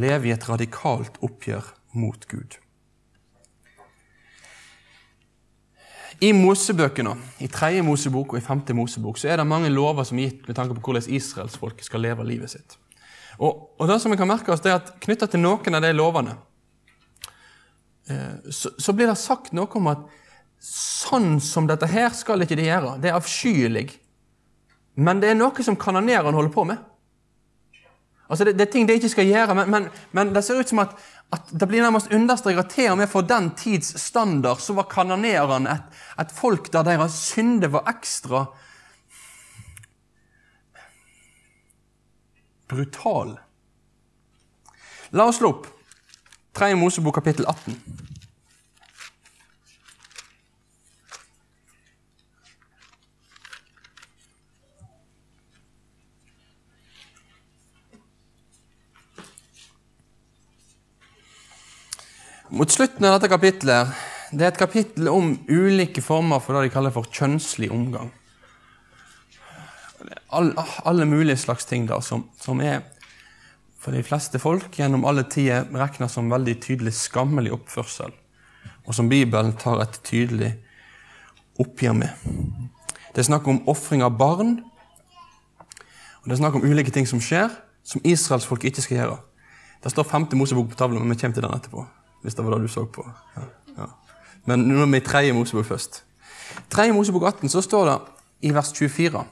lever 0.00 0.30
i 0.30 0.32
et 0.32 0.48
radikalt 0.48 1.18
oppgjør 1.24 1.66
mot 2.00 2.24
Gud. 2.28 2.56
I 6.22 6.30
Mosebøkene, 6.36 7.16
i 7.42 7.48
tredje 7.50 7.82
Mosebok 7.82 8.36
og 8.36 8.38
i 8.38 8.44
femte 8.44 8.74
Mosebok, 8.78 9.18
så 9.18 9.32
er 9.32 9.40
det 9.40 9.46
mange 9.48 9.72
lover 9.72 10.06
som 10.06 10.20
er 10.20 10.28
gitt 10.28 10.46
med 10.46 10.54
tanke 10.54 10.76
på 10.76 10.84
hvordan 10.86 11.08
israelsfolket 11.18 11.88
skal 11.88 12.04
leve 12.04 12.26
livet 12.28 12.52
sitt. 12.52 12.76
Og, 13.42 13.72
og 13.80 13.88
det 13.90 13.96
som 13.98 14.12
vi 14.12 14.18
kan 14.20 14.30
merke 14.30 14.52
oss, 14.54 14.62
det 14.62 14.70
er 14.70 14.78
at 14.78 14.92
knytta 15.02 15.26
til 15.32 15.42
noen 15.42 15.78
av 15.78 15.82
de 15.82 15.90
lovene, 15.96 16.36
eh, 18.06 18.52
så, 18.54 18.70
så, 18.78 18.94
blir 18.94 19.10
det 19.10 19.18
sagt 19.18 19.50
noe 19.56 19.66
om 19.80 19.90
at 19.90 20.06
sånn 20.62 21.40
som 21.42 21.66
dette 21.66 21.90
her 21.90 22.14
skal 22.14 22.44
ikke 22.44 22.60
de 22.60 22.68
gjøre. 22.68 22.94
Det 23.02 23.10
er 23.10 23.18
avskyelig. 23.18 23.88
Men 25.02 25.18
det 25.22 25.32
er 25.32 25.40
noe 25.40 25.66
som 25.66 25.78
kanonerene 25.80 26.36
holder 26.38 26.54
på 26.54 26.68
med. 26.70 26.91
Altså 28.32 28.46
det, 28.48 28.54
det, 28.56 28.64
er 28.64 28.72
ting 28.72 28.86
de 28.88 28.94
ikke 28.96 29.10
skal 29.12 29.28
gjøre, 29.28 29.54
men, 29.58 29.70
men, 29.70 29.88
men 30.16 30.30
det 30.32 30.40
ser 30.46 30.56
ut 30.56 30.70
som 30.70 30.80
at, 30.80 30.94
at 31.36 31.50
det 31.52 31.66
blir 31.68 31.84
nærmest 31.84 32.12
understreket 32.16 32.70
til 32.72 32.88
og 32.88 32.96
med 33.02 33.10
for 33.12 33.26
den 33.28 33.50
tids 33.60 33.92
standard 34.00 34.62
så 34.64 34.72
var 34.78 34.88
kanonerene 34.88 35.74
et, 35.74 35.98
et 36.24 36.32
folk 36.32 36.70
der 36.72 36.86
deres 36.86 37.18
synder 37.28 37.68
var 37.74 37.90
ekstra 37.92 38.46
brutal. 42.72 43.36
La 45.12 45.28
oss 45.28 45.42
slå 45.42 45.52
opp 45.52 45.68
3. 46.56 46.72
Mosebok 46.80 47.20
kapittel 47.20 47.44
18. 47.48 47.76
Mot 62.62 62.70
slutten 62.70 63.02
av 63.08 63.16
dette 63.16 63.26
kapittelet 63.26 63.88
det 64.30 64.44
er 64.44 64.52
et 64.52 64.58
kapittel 64.60 65.08
om 65.10 65.32
ulike 65.50 65.98
former 65.98 66.38
for 66.38 66.54
det 66.54 66.68
de 66.68 66.70
kaller 66.70 66.92
for 66.94 67.08
kjønnslig 67.10 67.66
omgang. 67.74 68.12
All, 70.30 70.52
alle 70.86 71.08
mulige 71.10 71.40
slags 71.42 71.66
ting 71.66 71.88
da, 71.88 71.96
som, 72.06 72.28
som, 72.38 72.60
er 72.62 72.84
for 73.82 73.90
de 73.90 74.04
fleste 74.06 74.38
folk 74.38 74.78
gjennom 74.78 75.02
alle 75.10 75.24
tider 75.26 75.66
regna 75.74 76.06
som 76.06 76.30
veldig 76.30 76.54
tydelig 76.62 76.92
skammelig 77.00 77.50
oppførsel, 77.56 78.14
og 78.86 78.94
som 78.94 79.10
Bibelen 79.10 79.56
tar 79.58 79.82
et 79.82 79.98
tydelig 80.06 80.52
oppgjør 81.58 81.96
med. 81.98 82.28
Det 83.10 83.24
er 83.24 83.26
snakk 83.32 83.50
om 83.50 83.58
ofring 83.72 84.04
av 84.06 84.14
barn, 84.20 84.60
og 86.20 86.30
det 86.30 86.36
er 86.36 86.44
snakk 86.44 86.60
om 86.60 86.68
ulike 86.70 86.94
ting 86.94 87.10
som 87.10 87.18
skjer, 87.18 87.50
som 87.82 88.06
israelsfolk 88.06 88.68
ikke 88.70 88.86
skal 88.86 89.00
gjøre. 89.00 89.18
Det 89.82 89.90
står 89.96 90.06
femte 90.14 90.38
Mosebok 90.38 90.70
på 90.70 90.78
tavlen, 90.78 91.02
men 91.02 91.16
vi 91.16 91.24
kommer 91.24 91.40
til 91.40 91.46
den 91.48 91.58
etterpå 91.58 91.88
hvis 92.22 92.38
det 92.38 92.44
var 92.44 92.56
det 92.56 92.66
du 92.66 92.72
så 92.72 92.86
på. 92.86 93.04
Ja, 93.36 93.44
ja. 93.76 93.90
Men 94.48 94.66
nå 94.66 94.80
er 94.82 94.90
vi 94.90 94.98
i 94.98 95.06
tredje 95.06 95.36
Mosebok 95.36 95.68
først. 95.68 96.02
Tredje 96.72 96.94
Mosebok 96.96 97.28
18 97.28 97.52
så 97.52 97.62
står 97.62 97.88
det 97.90 97.96
i 98.48 98.52
vers 98.54 98.72
24.: 98.74 99.22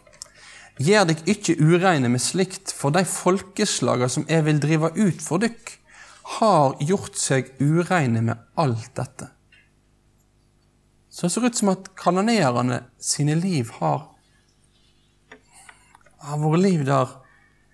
Gjer 0.81 1.09
dykk 1.09 1.27
ikke 1.35 1.57
ureine 1.61 2.09
med 2.09 2.23
slikt, 2.23 2.73
for 2.73 2.95
de 2.95 3.05
folkeslaga 3.05 4.09
som 4.09 4.27
jeg 4.29 4.47
vil 4.47 4.63
drive 4.63 4.93
ut 4.97 5.23
for 5.23 5.43
dykk, 5.43 5.77
har 6.39 6.77
gjort 6.87 7.19
seg 7.19 7.51
ureine 7.61 8.23
med 8.23 8.39
alt 8.61 8.93
dette. 8.97 9.31
Så 11.11 11.27
det 11.27 11.33
ser 11.35 11.47
ut 11.51 11.59
som 11.59 11.73
at 11.73 11.91
kanonerene 11.99 12.85
sine 13.03 13.35
liv 13.35 13.73
har, 13.81 14.05
har 16.23 16.39
vært 16.39 16.63
liv 16.63 16.85
der 16.87 17.17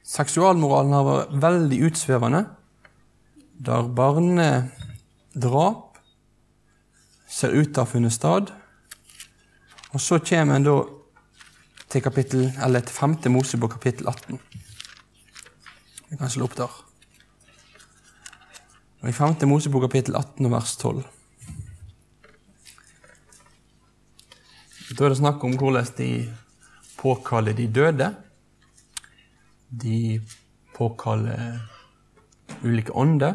seksualmoralen 0.07 0.95
har 0.97 1.07
vært 1.07 1.37
veldig 1.45 1.81
utsvevende, 1.91 2.43
der 3.67 3.93
barne 3.97 4.49
drap 5.37 5.99
ser 7.29 7.53
ut 7.53 7.73
til 7.73 7.83
å 7.83 7.85
ha 7.85 7.91
funnet 7.91 8.15
sted. 8.15 8.53
Og 9.93 10.03
så 10.03 10.19
kommer 10.25 10.57
en 10.57 10.67
da 10.67 10.77
til 11.93 12.03
kapittel, 12.03 12.49
eller 12.63 12.85
til 12.85 12.97
5. 12.97 13.19
Mosebok, 13.33 13.77
kapittel 13.77 14.09
18. 14.11 14.41
Vi 16.11 16.19
kan 16.19 16.31
slå 16.31 16.49
opp 16.49 16.57
der. 16.59 16.73
Og 19.03 19.09
I 19.11 19.15
5. 19.15 19.47
Mosebok, 19.49 19.87
kapittel 19.87 20.17
18, 20.19 20.51
vers 20.53 20.77
12. 20.83 21.05
Da 24.97 25.05
er 25.05 25.13
det 25.13 25.19
snakk 25.19 25.43
om 25.45 25.57
hvordan 25.59 25.89
de 25.99 26.11
påkaller 26.97 27.57
de 27.59 27.67
døde. 27.69 28.11
De 29.69 30.21
påkaller 30.77 31.59
ulike 32.63 32.95
ånder, 32.95 33.35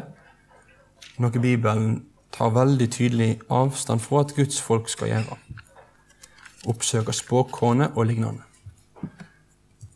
noe 1.22 1.42
Bibelen 1.42 2.02
tar 2.32 2.54
veldig 2.54 2.88
tydelig 2.92 3.30
avstand 3.52 4.02
fra 4.02 4.24
at 4.24 4.34
Guds 4.36 4.60
folk 4.60 4.88
skal 4.90 5.12
gjøre. 5.12 5.36
Oppsøke 6.70 7.14
spåkone 7.14 7.90
og 7.96 8.06
lignende. 8.06 8.42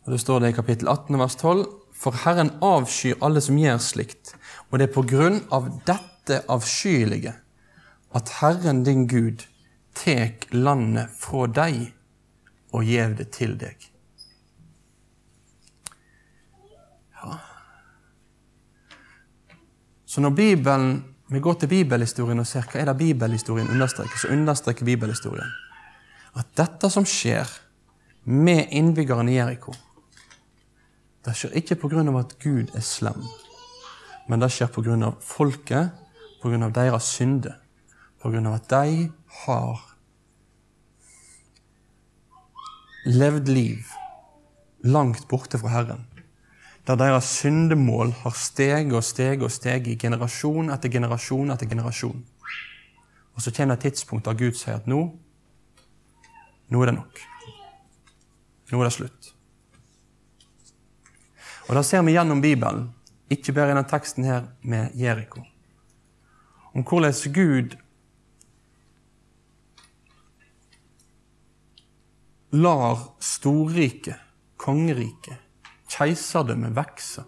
Og 0.05 0.13
Det 0.13 0.19
står 0.19 0.39
det 0.39 0.49
i 0.49 0.55
kapittel 0.55 0.87
18 0.87 1.19
vers 1.19 1.35
12. 1.35 1.65
For 1.97 2.13
Herren 2.23 2.51
avskyr 2.61 3.17
alle 3.25 3.41
som 3.41 3.57
gjør 3.57 3.79
slikt, 3.81 4.35
og 4.69 4.79
det 4.79 4.87
er 4.87 4.93
på 4.93 5.03
grunn 5.09 5.39
av 5.51 5.71
dette 5.87 6.43
avskyelige 6.47 7.33
at 8.15 8.33
Herren 8.39 8.83
din 8.85 9.07
Gud 9.09 9.47
tek 9.97 10.47
landet 10.53 11.09
fra 11.17 11.47
deg 11.49 11.87
og 12.75 12.85
gjev 12.85 13.17
det 13.17 13.29
til 13.33 13.57
deg. 13.59 13.87
Ja. 17.17 17.39
Så 20.05 20.21
når 20.21 20.35
Bibelen, 20.37 21.15
vi 21.27 21.39
går 21.43 21.57
til 21.59 21.71
bibelhistorien 21.71 22.39
og 22.39 22.47
ser 22.47 22.67
hva 22.67 22.81
er 22.81 22.89
det 22.91 22.97
bibelhistorien 23.01 23.69
understreker, 23.71 24.15
så 24.19 24.31
understreker 24.31 24.87
bibelhistorien 24.87 25.55
at 26.37 26.49
dette 26.59 26.89
som 26.93 27.05
skjer 27.07 27.49
med 28.27 28.73
innbyggerne 28.75 29.31
i 29.31 29.37
Jeriko, 29.37 29.73
det 31.25 31.33
skjer 31.35 31.55
ikke 31.59 31.79
pga. 31.81 32.03
at 32.19 32.35
Gud 32.39 32.73
er 32.75 32.83
slem, 32.83 33.23
men 34.27 34.39
det 34.39 34.51
skjer 34.51 34.67
pga. 34.67 35.11
folket, 35.21 35.91
pga. 36.43 36.69
deres 36.69 37.03
synde, 37.03 37.55
pga. 38.21 38.53
at 38.53 38.69
de 38.69 39.11
har 39.43 39.83
levd 43.05 43.47
liv 43.47 43.83
langt 44.83 45.27
borte 45.27 45.57
fra 45.57 45.69
Herren 45.69 46.05
der 46.87 46.95
deres 46.95 47.29
syndemål 47.41 48.11
har 48.21 48.35
steget 48.35 48.93
og 48.95 49.03
steget 49.03 49.43
og 49.43 49.51
steget 49.51 49.87
i 49.91 49.95
generasjon 49.99 50.69
etter 50.71 50.89
generasjon 50.89 51.51
etter 51.51 51.67
generasjon. 51.67 52.21
Og 53.35 53.41
så 53.43 53.51
kommer 53.51 53.75
det 53.75 53.85
et 53.85 53.93
tidspunkt 53.93 54.25
der 54.25 54.37
Gud 54.39 54.55
sier 54.55 54.79
at 54.79 54.87
nå 54.87 55.01
nå 56.67 56.81
er 56.81 56.89
det 56.89 56.97
nok. 56.97 57.19
Nå 58.71 58.79
er 58.79 58.87
det 58.87 58.93
slutt. 58.93 59.33
Og 61.67 61.75
Det 61.75 61.83
ser 61.85 62.03
vi 62.03 62.15
gjennom 62.15 62.41
Bibelen, 62.41 62.89
ikke 63.29 63.53
bare 63.53 63.67
i 63.67 63.73
denne 63.73 63.87
teksten 63.87 64.23
her 64.23 64.47
med 64.63 64.95
Jeriko. 64.95 65.43
Om 66.73 66.83
hvordan 66.83 67.13
Gud 67.35 67.75
lar 72.51 73.03
storriket, 73.19 74.15
kongeriket, 74.57 75.46
keiserdømmet 75.91 76.75
vokser. 76.75 77.25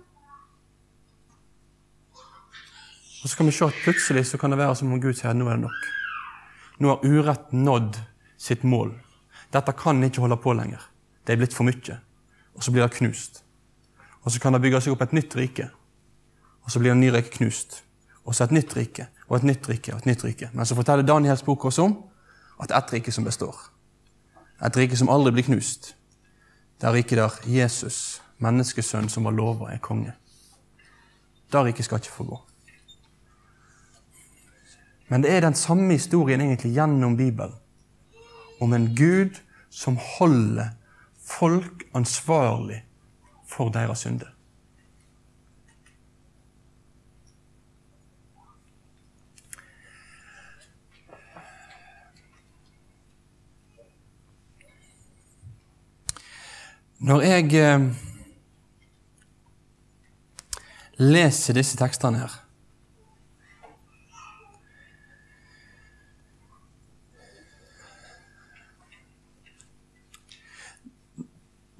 Og 3.23 3.29
så 3.29 3.37
kan 3.37 3.49
vi 3.49 3.51
se 3.51 3.65
at 3.65 3.81
plutselig 3.83 4.25
så 4.29 4.37
kan 4.37 4.51
det 4.51 4.59
være 4.59 4.75
som 4.79 4.93
om 4.93 5.01
Gud 5.01 5.17
sier 5.17 5.35
nå 5.35 5.49
er 5.49 5.57
det 5.57 5.65
nok. 5.65 5.89
Nå 6.79 6.93
har 6.93 7.03
urett 7.03 7.51
nådd 7.51 7.99
sitt 8.39 8.63
mål. 8.63 8.93
Dette 9.51 9.73
kan 9.75 10.03
ikke 10.03 10.23
holde 10.23 10.37
på 10.39 10.53
lenger. 10.55 10.79
Det 11.27 11.33
er 11.33 11.41
blitt 11.41 11.55
for 11.55 11.67
mye. 11.67 11.99
Og 12.55 12.63
så 12.63 12.71
blir 12.71 12.85
det 12.85 12.95
knust. 12.95 13.43
Og 14.23 14.31
så 14.31 14.39
kan 14.39 14.55
det 14.55 14.61
bygge 14.63 14.81
seg 14.83 14.95
opp 14.95 15.03
et 15.03 15.15
nytt 15.15 15.35
rike. 15.35 15.67
Og 16.63 16.71
så 16.71 16.79
blir 16.79 16.93
det 16.93 17.01
ny 17.01 17.11
rike 17.11 17.35
knust. 17.35 17.81
Og 18.23 18.35
så 18.35 18.45
et 18.45 18.53
nytt 18.53 18.75
rike, 18.77 19.07
og 19.27 19.39
et 19.39 19.47
nytt 19.47 19.67
rike, 19.69 19.93
og 19.93 20.03
et 20.03 20.09
nytt 20.11 20.23
rike. 20.23 20.49
Men 20.53 20.67
så 20.67 20.75
forteller 20.77 21.07
Daniels 21.07 21.43
bok 21.43 21.65
oss 21.65 21.79
om 21.81 21.95
at 22.61 22.71
ett 22.71 22.93
rike 22.93 23.11
som 23.11 23.25
består. 23.25 23.55
Et 24.63 24.77
rike 24.77 24.97
som 24.99 25.09
aldri 25.09 25.33
blir 25.33 25.47
knust. 25.47 25.95
Det 26.79 26.87
er 26.87 26.93
riket 26.93 27.17
der 27.17 27.39
Jesus 27.47 28.21
menneskesønn 28.43 29.09
som 29.09 29.27
var 29.27 29.35
lova, 29.35 29.71
er 29.73 29.81
konge. 29.83 30.13
Der 31.51 31.65
riket 31.65 31.85
skal 31.85 31.99
ikke 31.99 32.13
få 32.13 32.23
gå. 32.23 32.39
Men 35.09 35.23
det 35.23 35.31
er 35.33 35.41
den 35.41 35.57
samme 35.57 35.93
historien 35.93 36.41
egentlig 36.41 36.73
gjennom 36.73 37.17
Bibelen. 37.17 37.55
Om 38.61 38.73
en 38.73 38.95
Gud 38.95 39.39
som 39.69 39.97
holder 40.17 40.69
folk 41.25 41.83
ansvarlig 41.93 42.83
for 43.47 43.69
deres 43.69 44.05
synder. 44.05 44.29
Når 56.99 57.21
jeg 57.21 57.53
eh, 57.55 58.08
leser 60.99 61.55
disse 61.55 61.77
tekstene 61.79 62.19
her 62.19 62.37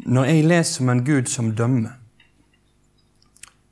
Når 0.09 0.25
jeg 0.25 0.45
leser 0.47 0.81
om 0.81 0.89
en 0.89 1.03
Gud 1.05 1.27
som 1.29 1.51
dømmer, 1.53 1.91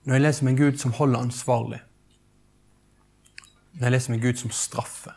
når 0.05 0.13
jeg 0.13 0.21
leser 0.21 0.43
om 0.43 0.49
en 0.51 0.57
Gud 0.60 0.75
som 0.77 0.91
holder 0.93 1.23
ansvarlig, 1.25 1.79
når 3.73 3.88
jeg 3.88 3.91
leser 3.95 4.12
om 4.12 4.17
en 4.19 4.21
Gud 4.21 4.38
som 4.43 4.53
straffer, 4.53 5.15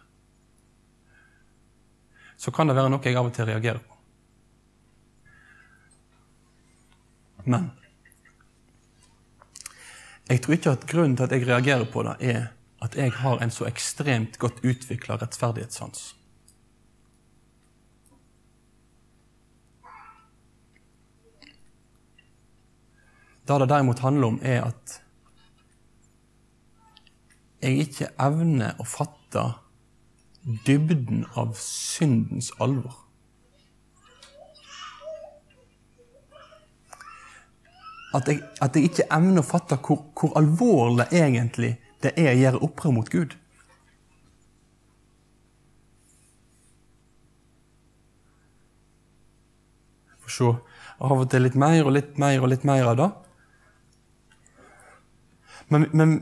så 2.40 2.55
kan 2.57 2.71
det 2.71 2.79
være 2.79 2.88
noe 2.95 3.05
jeg 3.05 3.19
av 3.21 3.29
og 3.29 3.35
til 3.37 3.51
reagerer 3.51 3.83
på. 3.85 3.99
Men 7.45 7.69
jeg 10.31 10.43
tror 10.43 10.55
ikke 10.55 10.71
at 10.71 10.87
grunnen 10.87 11.16
til 11.19 11.27
at 11.27 11.33
jeg 11.35 11.47
reagerer 11.49 11.87
på 11.90 12.03
det, 12.07 12.16
er 12.21 12.43
at 12.83 12.97
jeg 12.97 13.12
har 13.12 13.43
en 13.43 13.51
så 13.51 13.66
ekstremt 13.66 14.38
godt 14.38 14.62
utvikla 14.64 15.19
rettferdighetssans. 15.21 16.14
Det 23.49 23.61
det 23.61 23.69
derimot 23.69 23.99
handler 23.99 24.27
om, 24.27 24.38
er 24.43 24.62
at 24.69 25.01
jeg 27.61 27.83
ikke 27.83 28.12
evner 28.23 28.79
å 28.79 28.87
fatte 28.87 29.43
dybden 30.66 31.25
av 31.37 31.57
syndens 31.59 32.53
alvor. 32.62 33.10
At 38.14 38.29
jeg, 38.29 38.40
at 38.62 38.75
jeg 38.77 38.90
ikke 38.90 39.07
evner 39.14 39.42
å 39.42 39.46
fatte 39.46 39.79
hvor, 39.79 40.03
hvor, 40.18 40.35
alvorlig 40.38 41.07
egentlig 41.14 41.77
det 42.03 42.14
er 42.18 42.33
å 42.33 42.40
gjøre 42.40 42.62
opprør 42.66 42.96
mot 42.96 43.12
Gud. 43.12 43.37
Får 50.25 50.37
se 50.37 50.51
av 51.01 51.16
og 51.16 51.31
til 51.33 51.46
litt 51.46 51.57
mer 51.59 51.87
og 51.87 51.94
litt 51.96 52.18
mer 52.20 52.42
og 52.42 52.51
litt 52.53 52.66
mer 52.68 52.90
av 52.90 52.99
det. 52.99 53.09
Men, 55.70 55.87
men 55.94 56.18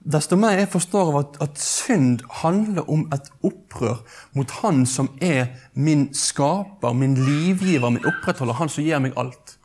desto 0.00 0.38
mer 0.40 0.56
jeg 0.56 0.72
forstår 0.72 1.12
av 1.12 1.20
at, 1.20 1.38
at, 1.44 1.60
synd 1.60 2.24
handler 2.40 2.88
om 2.90 3.04
et 3.12 3.28
opprør 3.44 4.00
mot 4.32 4.50
Han 4.62 4.86
som 4.88 5.10
er 5.20 5.52
min 5.74 6.08
skaper, 6.16 6.96
min 6.96 7.18
livgiver, 7.20 7.92
min 7.92 8.06
opprettholder, 8.06 8.56
Han 8.62 8.72
som 8.72 8.86
gir 8.86 9.02
meg 9.04 9.18
alt. 9.20 9.59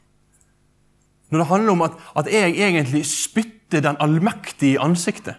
Når 1.35 1.43
det 1.43 1.47
handler 1.47 1.71
om 1.71 1.81
at, 1.81 1.91
at 2.17 2.27
jeg 2.33 2.49
egentlig 2.49 3.05
spytter 3.05 3.79
den 3.79 3.97
allmektige 3.99 4.71
i 4.71 4.77
ansiktet, 4.79 5.35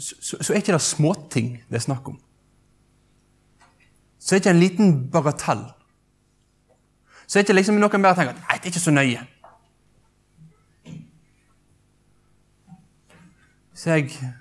så, 0.00 0.14
så, 0.20 0.36
så, 0.40 0.52
er 0.52 0.56
ikke 0.56 0.72
det 0.72 0.80
småting 0.80 1.50
det 1.68 1.76
er 1.76 1.84
snakk 1.84 2.08
om. 2.08 2.20
Så 4.18 4.34
er 4.34 4.38
det 4.38 4.46
ikke 4.46 4.54
en 4.54 4.60
liten 4.60 5.10
bagatell. 5.10 5.66
Så 7.26 7.38
er 7.38 7.44
ikke 7.44 7.58
liksom 7.58 7.76
noen 7.76 8.02
bare 8.02 8.16
tenker 8.16 8.32
at 8.32 8.40
nei, 8.40 8.56
det 8.56 8.70
er 8.70 8.72
ikke 8.72 8.80
så 8.86 8.94
nøye. 8.96 9.26
Så 13.74 13.90
jeg 13.90 14.32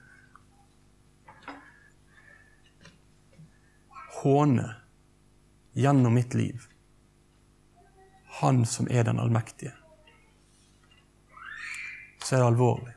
håner 4.22 4.74
gjennom 5.76 6.16
mitt 6.16 6.32
liv 6.34 6.64
han 8.42 8.66
som 8.66 8.88
er 8.92 9.04
den 9.04 9.20
allmektige, 9.20 9.74
så 12.24 12.36
er 12.36 12.40
det 12.40 12.48
alvorlig. 12.52 12.94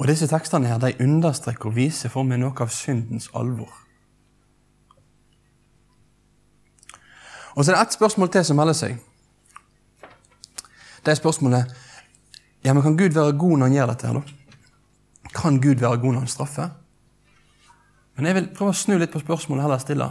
Og 0.00 0.08
Disse 0.08 0.26
tekstene 0.26 0.68
her, 0.68 0.78
de 0.80 0.96
understreker 1.04 1.68
og 1.68 1.76
viser 1.76 2.08
for 2.08 2.24
meg 2.24 2.40
noe 2.40 2.56
av 2.56 2.72
syndens 2.72 3.28
alvor. 3.36 3.72
Og 7.52 7.64
så 7.64 7.72
er 7.72 7.76
det 7.76 7.82
ett 7.82 7.96
spørsmål 7.98 8.30
til 8.32 8.46
som 8.48 8.56
melder 8.56 8.78
seg. 8.78 8.96
Det 11.04 11.12
er 11.12 11.18
spørsmålet 11.18 11.76
ja, 12.64 12.72
men 12.72 12.82
kan 12.82 12.96
Gud 12.96 13.16
være 13.16 13.36
god 13.36 13.58
når 13.58 13.66
han 13.66 13.74
gjør 13.76 13.90
dette. 13.92 14.06
her 14.06 14.14
da? 14.14 14.22
Kan 15.34 15.60
Gud 15.60 15.80
være 15.80 16.00
god 16.00 16.12
når 16.12 16.24
han 16.24 16.28
straffer? 16.28 16.68
Men 18.16 18.26
jeg 18.26 18.34
vil 18.36 18.48
prøve 18.56 18.74
å 18.74 18.76
snu 18.76 18.98
litt 19.00 19.12
på 19.12 19.22
spørsmålet 19.22 19.64
heller 19.64 19.80
stille. 19.80 20.08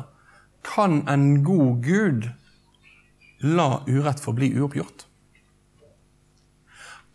Kan 0.62 1.08
en 1.08 1.44
god 1.44 1.84
Gud 1.84 2.30
la 3.40 3.84
urett 3.88 4.20
forbli 4.20 4.52
uoppgjort? 4.60 5.06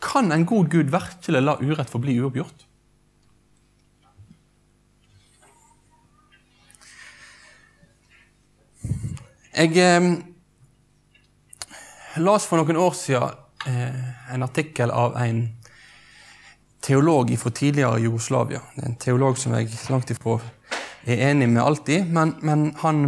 Kan 0.01 0.33
en 0.33 0.45
god 0.47 0.69
Gud 0.73 0.93
virkelig 0.93 1.43
la 1.43 1.57
urett 1.61 1.91
forbli 1.91 2.19
uoppgjort? 2.21 2.67
Jeg 9.55 9.77
eh, 9.79 10.07
las 12.17 12.47
for 12.51 12.59
noen 12.59 12.81
år 12.81 12.97
siden 12.99 13.37
eh, 13.71 14.33
en 14.35 14.43
artikkel 14.43 14.91
av 14.91 15.15
en 15.23 15.45
teolog 16.85 17.31
fra 17.39 17.51
tidligere 17.55 18.01
Jugoslavia. 18.03 18.61
Det 18.75 18.83
er 18.83 18.89
en 18.91 18.99
teolog 19.01 19.39
som 19.39 19.55
jeg 19.55 19.71
langt 19.89 20.11
ifra 20.11 20.41
er 21.07 21.23
enig 21.31 21.49
med 21.53 21.63
alltid, 21.63 22.11
men, 22.13 22.35
men 22.43 22.73
han 22.83 23.05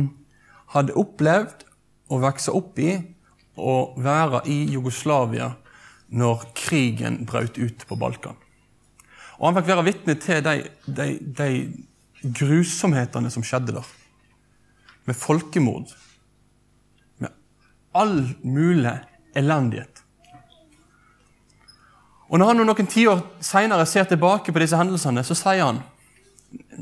hadde 0.75 0.97
opplevd 0.99 1.67
å 2.11 2.19
vokse 2.23 2.55
opp 2.55 2.79
i 2.83 2.95
å 3.57 3.77
være 4.03 4.43
i 4.53 4.59
Jugoslavia 4.75 5.53
når 6.17 6.49
krigen 6.57 7.25
brøt 7.27 7.59
ut 7.59 7.87
på 7.89 7.99
Balkan. 7.99 8.37
Og 9.39 9.49
han 9.49 9.59
fikk 9.59 9.71
være 9.73 9.87
vitne 9.89 10.17
til 10.21 10.43
de, 10.45 10.57
de, 10.87 11.09
de 11.37 11.51
grusomhetene 12.37 13.31
som 13.33 13.45
skjedde 13.45 13.77
der. 13.77 13.91
Med 15.07 15.19
folkemord. 15.19 15.93
Med 17.23 17.35
all 17.95 18.19
mulig 18.43 18.97
elendighet. 19.37 20.03
Og 22.27 22.41
Når 22.41 22.49
han 22.51 22.65
noen 22.67 22.89
tiår 22.91 23.21
seinere 23.45 23.87
ser 23.87 24.09
tilbake 24.11 24.53
på 24.53 24.63
disse 24.63 24.79
hendelsene, 24.79 25.23
så 25.23 25.37
sier 25.39 25.69
han 25.69 25.85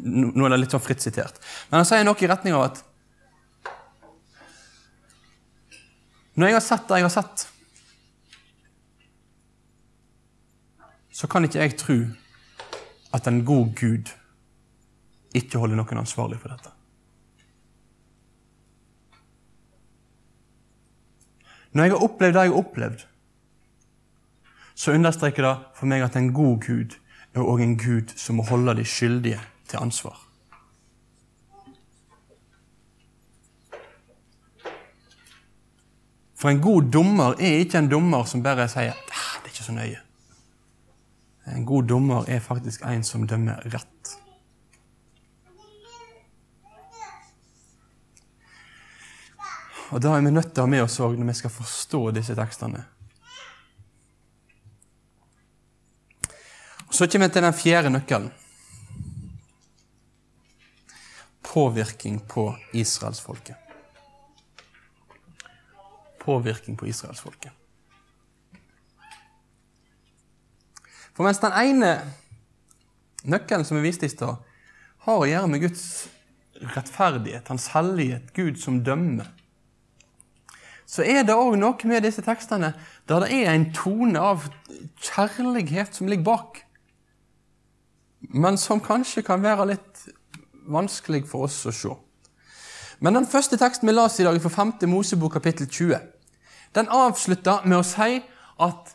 Nå 0.04 0.44
er 0.44 0.52
det 0.52 0.58
litt 0.60 0.74
sånn 0.74 0.82
fritt 0.84 1.02
sitert, 1.02 1.38
men 1.70 1.80
han 1.80 1.86
sier 1.88 2.04
noe 2.04 2.20
i 2.20 2.28
retning 2.28 2.54
av 2.54 2.66
at 2.66 2.82
Når 6.34 6.50
jeg 6.50 6.56
har 6.56 6.64
sett 6.66 6.88
det 6.88 6.98
jeg 6.98 7.06
har 7.06 7.14
sett, 7.14 7.44
så 11.14 11.30
kan 11.30 11.46
ikke 11.46 11.62
jeg 11.62 11.76
tro 11.78 11.98
at 13.14 13.28
en 13.30 13.44
god 13.46 13.74
Gud 13.78 14.10
ikke 15.34 15.60
holder 15.62 15.78
noen 15.78 16.02
ansvarlig 16.02 16.40
for 16.42 16.50
dette. 16.50 16.72
Når 21.74 21.86
jeg 21.86 21.94
har 21.94 22.06
opplevd 22.06 22.34
det 22.34 22.42
jeg 22.42 22.54
har 22.54 22.58
opplevd, 22.58 23.06
så 24.74 24.94
understreker 24.94 25.46
det 25.46 25.54
for 25.78 25.90
meg 25.90 26.02
at 26.02 26.18
en 26.18 26.32
god 26.34 26.66
Gud 26.66 26.98
er 27.34 27.46
òg 27.46 27.62
en 27.62 27.78
Gud 27.78 28.14
som 28.18 28.38
må 28.38 28.46
holde 28.50 28.74
de 28.78 28.86
skyldige 28.86 29.40
til 29.70 29.82
ansvar. 29.82 30.23
For 36.44 36.52
en 36.52 36.60
god 36.60 36.90
dommer 36.92 37.38
er 37.40 37.62
ikke 37.62 37.80
en 37.80 37.86
dommer 37.88 38.26
som 38.28 38.42
bare 38.44 38.66
sier 38.68 38.90
ah, 38.92 39.28
det 39.40 39.48
er 39.48 39.52
ikke 39.54 39.64
så 39.64 39.72
nøye. 39.72 40.00
En 41.56 41.64
god 41.64 41.86
dommer 41.88 42.28
er 42.28 42.42
faktisk 42.44 42.84
en 42.84 43.00
som 43.08 43.24
dømmer 43.24 43.64
rett. 43.72 44.10
Og 49.88 50.04
Da 50.04 50.12
er 50.12 50.20
vi 50.28 50.34
nødt 50.36 50.52
til 50.52 50.60
å 50.60 50.68
ha 50.68 50.74
med 50.74 50.84
oss 50.84 50.98
òg 51.00 51.16
når 51.16 51.32
vi 51.32 51.38
skal 51.40 51.56
forstå 51.56 52.02
disse 52.18 52.36
tekstene. 52.36 52.84
Så 56.92 57.08
kommer 57.08 57.32
vi 57.32 57.38
til 57.38 57.48
den 57.48 57.60
fjerde 57.64 57.96
nøkkelen. 57.96 58.32
Påvirkning 61.54 62.20
på 62.28 62.50
israelsfolket 62.76 63.63
påvirkning 66.24 66.76
på 66.80 66.88
israelsfolket. 66.90 67.52
For 71.14 71.22
mens 71.26 71.38
den 71.38 71.54
ene 71.54 71.94
nøkkelen 73.24 73.64
som 73.64 73.78
vi 73.78 73.86
viste 73.86 74.08
i 74.08 74.12
stad, 74.12 74.40
har 75.04 75.20
å 75.20 75.28
gjøre 75.28 75.50
med 75.52 75.62
Guds 75.62 75.84
rettferdighet, 76.74 77.48
hans 77.48 77.68
hellighet, 77.74 78.32
Gud 78.34 78.58
som 78.60 78.82
dømmer, 78.84 79.28
så 80.86 81.04
er 81.06 81.24
det 81.24 81.36
òg 81.36 81.56
noe 81.58 81.88
med 81.88 82.04
disse 82.04 82.22
tekstene 82.22 82.74
der 83.08 83.24
det 83.24 83.30
er 83.32 83.54
en 83.54 83.70
tone 83.74 84.20
av 84.20 84.44
kjærlighet 85.02 85.96
som 85.96 86.10
ligger 86.10 86.26
bak, 86.26 86.60
men 88.34 88.58
som 88.60 88.82
kanskje 88.82 89.24
kan 89.24 89.42
være 89.44 89.70
litt 89.74 90.04
vanskelig 90.70 91.24
for 91.28 91.48
oss 91.48 91.62
å 91.68 91.72
se. 91.74 91.94
Men 93.04 93.18
den 93.18 93.28
første 93.28 93.58
teksten 93.60 93.88
vi 93.88 93.94
las 93.94 94.20
i 94.20 94.24
dag, 94.26 94.38
fra 94.40 94.52
5. 94.52 94.76
Mosebok 94.88 95.34
kapittel 95.36 95.68
20, 95.68 95.98
den 96.74 96.90
avslutta 96.90 97.60
med 97.64 97.78
å 97.78 97.86
si 97.86 98.18
at 98.64 98.92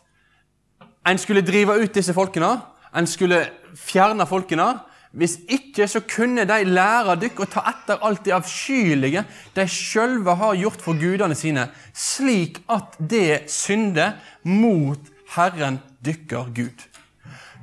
en 1.09 1.17
skulle 1.17 1.45
drive 1.45 1.77
ut 1.79 1.95
disse 1.95 2.13
folkene, 2.13 2.57
en 2.95 3.07
skulle 3.07 3.45
fjerne 3.77 4.27
folkene. 4.29 4.67
Hvis 5.09 5.39
ikke 5.49 5.87
så 5.89 6.03
kunne 6.05 6.43
de 6.45 6.59
lære 6.69 7.15
dere 7.17 7.41
å 7.41 7.49
ta 7.49 7.63
etter 7.71 8.03
alt 8.05 8.21
det 8.27 8.35
avskyelige 8.35 9.23
de 9.55 9.65
sjølve 9.65 10.35
har 10.37 10.59
gjort 10.59 10.83
for 10.85 10.99
gudene 11.01 11.37
sine, 11.37 11.65
slik 11.97 12.59
at 12.69 12.99
det 12.99 13.49
synder 13.49 14.19
mot 14.45 15.01
Herren 15.33 15.79
dykker 16.05 16.53
Gud. 16.53 16.85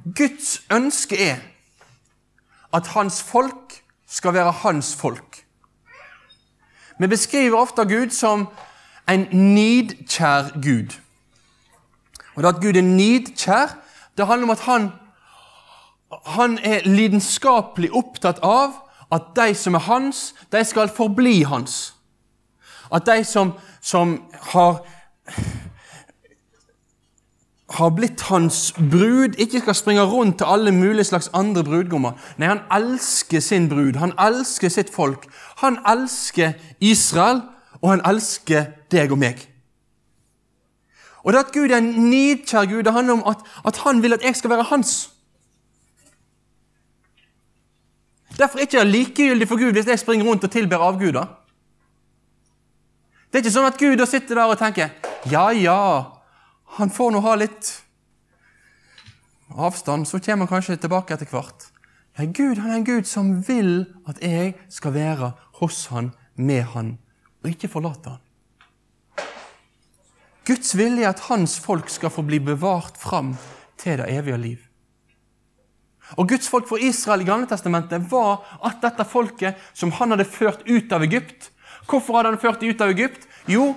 Guds 0.07 0.59
ønske 0.75 1.19
er 1.23 1.39
at 2.75 2.91
hans 2.95 3.21
folk 3.23 3.79
skal 4.11 4.35
være 4.35 4.59
hans 4.65 4.95
folk. 4.99 5.43
Vi 6.99 7.07
beskriver 7.07 7.59
ofte 7.59 7.85
Gud 7.87 8.11
som 8.11 8.49
en 9.09 9.27
nidkjær 9.33 10.55
Gud. 10.63 10.97
Og 12.35 12.43
det 12.43 12.49
at 12.49 12.63
Gud 12.63 12.77
er 12.77 12.83
nidkjær, 12.83 13.77
det 14.17 14.27
handler 14.27 14.47
om 14.47 14.51
at 14.51 14.61
han, 14.61 14.91
han 16.27 16.59
er 16.63 16.81
lidenskapelig 16.85 17.93
opptatt 17.95 18.39
av 18.43 18.75
at 19.13 19.31
de 19.37 19.55
som 19.55 19.75
er 19.75 19.85
hans, 19.87 20.35
de 20.53 20.65
skal 20.65 20.89
forbli 20.89 21.43
hans. 21.43 21.95
At 22.93 23.07
de 23.07 23.25
som, 23.25 23.53
som 23.81 24.19
har 24.53 24.83
har 27.77 27.91
blitt 27.91 28.23
hans 28.31 28.73
brud, 28.79 29.35
ikke 29.43 29.61
skal 29.61 29.75
springe 29.75 30.05
rundt 30.07 30.39
til 30.39 30.47
alle 30.49 30.73
mulige 30.73 31.05
slags 31.05 31.31
andre 31.35 31.65
brudgommer. 31.65 32.13
Nei, 32.39 32.49
han 32.49 32.63
elsker 32.73 33.41
sin 33.41 33.69
brud, 33.69 33.99
han 33.99 34.15
elsker 34.23 34.71
sitt 34.71 34.93
folk. 34.95 35.27
Han 35.63 35.79
elsker 35.89 36.55
Israel, 36.81 37.43
og 37.81 37.91
han 37.91 38.05
elsker 38.07 38.73
deg 38.93 39.13
og 39.13 39.21
meg. 39.21 39.43
Og 41.27 41.33
det 41.35 41.43
at 41.43 41.53
Gud 41.55 41.71
er 41.71 41.81
en 41.83 42.11
nidkjær 42.11 42.69
Gud, 42.71 42.83
det 42.87 42.93
handler 42.95 43.19
om 43.19 43.25
at, 43.27 43.43
at 43.67 43.81
han 43.83 44.03
vil 44.03 44.15
at 44.15 44.23
jeg 44.23 44.37
skal 44.37 44.51
være 44.51 44.69
hans. 44.71 45.11
Derfor 48.39 48.59
er 48.59 48.65
det 48.65 48.69
ikke 48.69 48.85
likegyldig 48.85 49.49
for 49.49 49.59
Gud 49.59 49.73
hvis 49.73 49.87
jeg 49.87 49.99
springer 49.99 50.27
rundt 50.27 50.45
og 50.45 50.51
tilber 50.51 50.77
avguder. 50.77 51.27
Det 53.27 53.41
er 53.41 53.45
ikke 53.45 53.57
sånn 53.57 53.69
at 53.69 53.81
Gud 53.81 54.05
sitter 54.07 54.39
der 54.39 54.53
og 54.53 54.61
tenker 54.61 54.93
ja, 55.27 55.49
ja, 55.51 55.81
han 56.79 56.93
får 56.93 57.11
nå 57.13 57.23
ha 57.25 57.35
litt 57.41 57.73
avstand, 59.57 60.07
så 60.07 60.21
kommer 60.21 60.47
han 60.47 60.53
kanskje 60.53 60.79
tilbake 60.81 61.17
etter 61.17 61.31
hvert. 61.31 61.67
Nei, 62.17 62.29
Gud 62.33 62.61
han 62.63 62.71
er 62.71 62.79
en 62.81 62.87
Gud 62.87 63.09
som 63.09 63.35
vil 63.49 63.87
at 64.09 64.21
jeg 64.23 64.55
skal 64.73 64.95
være 64.95 65.33
hos 65.61 65.87
han, 65.93 66.13
med 66.37 66.63
han, 66.77 66.97
og 67.47 67.55
ikke 67.55 67.71
forlate 67.73 68.13
han. 68.13 68.23
Guds 70.47 70.77
vilje 70.79 71.03
er 71.03 71.11
at 71.11 71.25
hans 71.27 71.57
folk 71.59 71.89
skal 71.91 72.13
få 72.13 72.23
bli 72.27 72.39
bevart 72.43 72.99
fram 73.01 73.35
til 73.81 73.99
det 73.99 74.11
evige 74.13 74.39
liv. 74.39 74.63
Og 76.15 76.29
Guds 76.31 76.47
folk 76.47 76.69
for 76.69 76.79
Israel 76.79 77.25
i 77.25 77.27
Gamle 77.27 77.49
Testamentet 77.51 78.05
var 78.13 78.45
at 78.67 78.79
dette 78.83 79.07
folket 79.11 79.59
som 79.75 79.91
han 79.99 80.15
hadde 80.15 80.29
ført 80.29 80.63
ut 80.69 80.93
av 80.95 81.03
Egypt 81.03 81.51
Hvorfor 81.87 82.17
hadde 82.17 82.33
han 82.33 82.41
ført 82.41 82.61
dem 82.61 82.73
ut 82.75 82.81
av 82.83 82.91
Egypt? 82.91 83.27
Jo, 83.47 83.75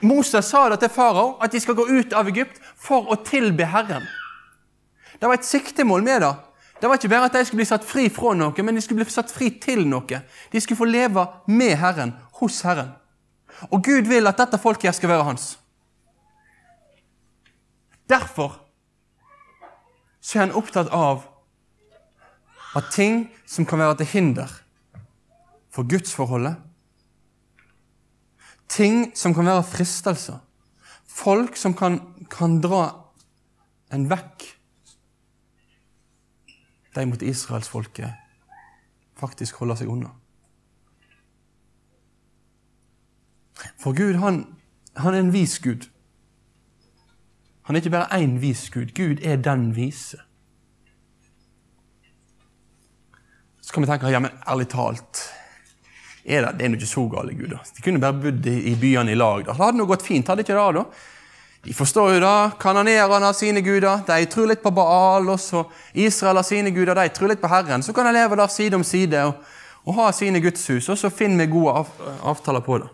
Moses 0.00 0.48
sa 0.48 0.68
det 0.72 0.80
til 0.82 0.92
farao, 0.92 1.36
at 1.42 1.52
de 1.52 1.60
skal 1.60 1.76
gå 1.76 1.84
ut 1.88 2.14
av 2.16 2.30
Egypt 2.30 2.60
for 2.80 3.10
å 3.12 3.18
tilbe 3.26 3.66
Herren. 3.68 4.06
Det 5.20 5.28
var 5.28 5.38
et 5.38 5.46
siktemål 5.46 6.04
med 6.06 6.24
det. 6.24 6.32
Det 6.80 6.88
var 6.90 6.98
ikke 6.98 7.12
bare 7.12 7.28
at 7.28 7.36
de 7.36 7.44
skulle 7.46 7.62
bli 7.62 7.68
satt 7.68 7.84
fri 7.86 8.08
fra 8.10 8.32
noe, 8.34 8.64
men 8.64 8.74
de 8.74 8.82
skulle 8.82 9.04
bli 9.04 9.14
satt 9.14 9.30
fri 9.30 9.52
til 9.62 9.84
noe. 9.86 10.22
De 10.50 10.62
skulle 10.62 10.80
få 10.80 10.88
leve 10.88 11.26
med 11.46 11.76
Herren, 11.78 12.16
hos 12.40 12.62
Herren. 12.66 12.90
Og 13.70 13.82
Gud 13.84 14.08
vil 14.08 14.26
at 14.26 14.38
dette 14.38 14.58
folket 14.58 14.90
her 14.90 14.96
skal 14.96 15.12
være 15.12 15.26
hans. 15.26 15.58
Derfor 18.08 18.58
så 20.22 20.38
er 20.38 20.46
han 20.46 20.56
opptatt 20.56 20.90
av 20.94 21.24
at 22.76 22.88
ting 22.94 23.26
som 23.46 23.66
kan 23.68 23.82
være 23.82 24.00
til 24.00 24.10
hinder 24.14 24.52
for 25.72 25.88
gudsforholdet, 25.88 26.56
ting 28.68 29.10
som 29.16 29.34
kan 29.34 29.48
være 29.48 29.64
fristelser, 29.66 30.38
folk 31.04 31.56
som 31.56 31.74
kan, 31.76 32.00
kan 32.32 32.60
dra 32.64 32.84
en 33.92 34.08
vekk 34.10 34.48
De 36.92 37.06
mot 37.08 37.22
israelsfolket 37.24 38.12
faktisk 39.16 39.62
holder 39.62 39.78
seg 39.80 39.88
unna. 39.88 40.10
For 43.78 43.92
Gud, 43.96 44.14
han 44.22 44.44
han 44.96 45.14
er 45.14 45.18
en 45.18 45.32
vis 45.32 45.58
Gud. 45.58 45.88
Han 47.62 47.76
er 47.76 47.80
ikke 47.80 47.90
bare 47.90 48.20
én 48.20 48.36
vis 48.40 48.70
Gud. 48.70 48.92
Gud 48.94 49.22
er 49.24 49.36
den 49.36 49.70
vise. 49.76 50.18
Så 53.62 53.72
kan 53.72 53.82
vi 53.82 53.88
tenke 53.88 54.10
ja, 54.10 54.18
men 54.18 54.34
ærlig 54.48 54.68
talt 54.68 55.22
er 56.24 56.44
det, 56.44 56.58
det 56.58 56.64
er 56.64 56.70
nå 56.70 56.78
ikke 56.78 56.86
så 56.86 57.06
gale 57.10 57.34
Gud. 57.34 57.48
da. 57.50 57.58
De 57.76 57.82
kunne 57.82 58.00
bare 58.00 58.12
bodd 58.12 58.46
i, 58.46 58.74
byene 58.78 59.12
i 59.12 59.18
lag. 59.18 59.46
da. 59.46 59.52
Det 59.52 59.64
hadde 59.64 59.78
nå 59.78 59.86
gått 59.86 60.04
fint, 60.06 60.28
hadde 60.28 60.44
ikke 60.44 60.54
det? 60.54 60.74
da? 60.76 60.84
De 61.64 61.74
forstår 61.74 62.12
jo 62.12 62.20
det. 62.22 62.52
Kananerene 62.60 63.26
har 63.26 63.32
sine 63.32 63.62
guder. 63.62 64.04
De 64.06 64.26
tror 64.26 64.46
litt 64.50 64.62
på 64.62 64.70
Baal. 64.70 65.28
også. 65.30 65.64
Israel 65.94 66.36
har 66.36 66.46
sine 66.46 66.70
guder. 66.70 66.94
De 66.94 67.08
tror 67.08 67.28
litt 67.28 67.40
på 67.40 67.50
Herren. 67.50 67.82
Så 67.82 67.92
kan 67.92 68.06
de 68.06 68.12
leve 68.12 68.36
der 68.36 68.46
side 68.46 68.74
om 68.74 68.84
side 68.84 69.24
og, 69.24 69.34
og 69.84 69.94
ha 69.94 70.10
sine 70.12 70.40
gudshus, 70.40 70.88
og 70.88 70.98
så 70.98 71.10
finner 71.10 71.46
vi 71.46 71.52
gode 71.52 71.74
av, 71.80 71.94
avtaler 72.22 72.60
på 72.60 72.78
det. 72.78 72.90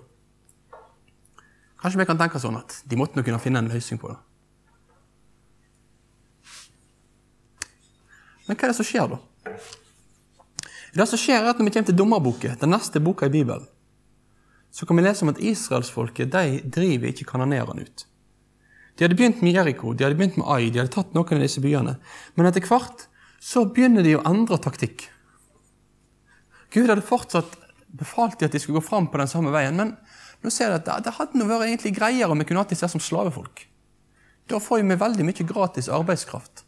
Kanskje 1.79 2.01
vi 2.01 2.09
kan 2.09 2.19
tenke 2.19 2.41
sånn 2.43 2.59
at 2.59 2.81
de 2.89 2.99
måtte 2.99 3.19
nå 3.19 3.25
kunne 3.27 3.41
finne 3.43 3.63
en 3.63 3.71
løsning 3.71 4.01
på 4.03 4.11
det. 4.11 4.19
Men 8.49 8.57
hva 8.57 8.65
er 8.67 8.73
det 8.73 8.79
som 8.79 8.89
skjer, 8.89 9.13
da? 9.13 9.19
Det 10.97 11.07
som 11.07 11.21
skjer 11.21 11.43
er 11.43 11.51
at 11.51 11.59
Når 11.61 11.69
vi 11.69 11.73
kommer 11.75 11.91
til 11.91 11.99
dommerboken, 11.99 12.57
den 12.61 12.73
neste 12.73 13.01
boka 13.01 13.29
i 13.29 13.33
Bibelen, 13.33 13.67
så 14.71 14.87
kan 14.87 14.97
vi 14.97 15.05
lese 15.05 15.25
om 15.25 15.33
at 15.33 15.41
israelsfolket 15.41 16.31
de 16.33 16.61
driver 16.65 17.13
ikke 17.13 17.29
kanonerene 17.29 17.85
ut. 17.85 18.05
De 18.97 19.05
hadde 19.05 19.17
begynt 19.17 19.43
med 19.43 19.55
Jeriko, 19.55 19.93
de 19.95 20.05
hadde 20.05 20.19
begynt 20.19 20.37
med 20.41 20.49
Ai, 20.51 20.71
de 20.71 20.81
hadde 20.81 20.93
tatt 20.93 21.15
noen 21.15 21.39
av 21.39 21.45
disse 21.45 21.63
byene. 21.63 21.97
Men 22.35 22.49
etter 22.49 22.65
hvert 22.67 23.07
så 23.41 23.63
begynner 23.71 24.03
de 24.03 24.17
å 24.19 24.25
endre 24.27 24.59
taktikk. 24.59 25.07
Gud 26.75 26.91
hadde 26.91 27.07
fortsatt 27.07 27.55
befalt 27.89 28.41
de 28.41 28.49
at 28.49 28.53
de 28.53 28.61
skulle 28.61 28.81
gå 28.81 28.89
fram 28.89 29.07
på 29.09 29.21
den 29.21 29.31
samme 29.31 29.53
veien, 29.55 29.79
men 29.79 29.95
nå 30.43 30.53
ser 30.55 30.71
jeg 30.71 30.81
at 30.85 31.05
det, 31.05 31.15
hadde 31.17 31.49
vært 31.49 31.67
egentlig 31.67 31.97
greiere 31.97 32.31
om 32.31 32.39
vi 32.39 32.47
kunne 32.47 32.63
hatt 32.63 32.73
disse 32.73 32.89
som 32.91 33.03
slavefolk. 33.03 33.65
Da 34.49 34.61
får 34.63 34.85
vi 34.87 34.97
veldig 35.01 35.27
mye 35.27 35.47
gratis 35.49 35.91
arbeidskraft. 35.93 36.65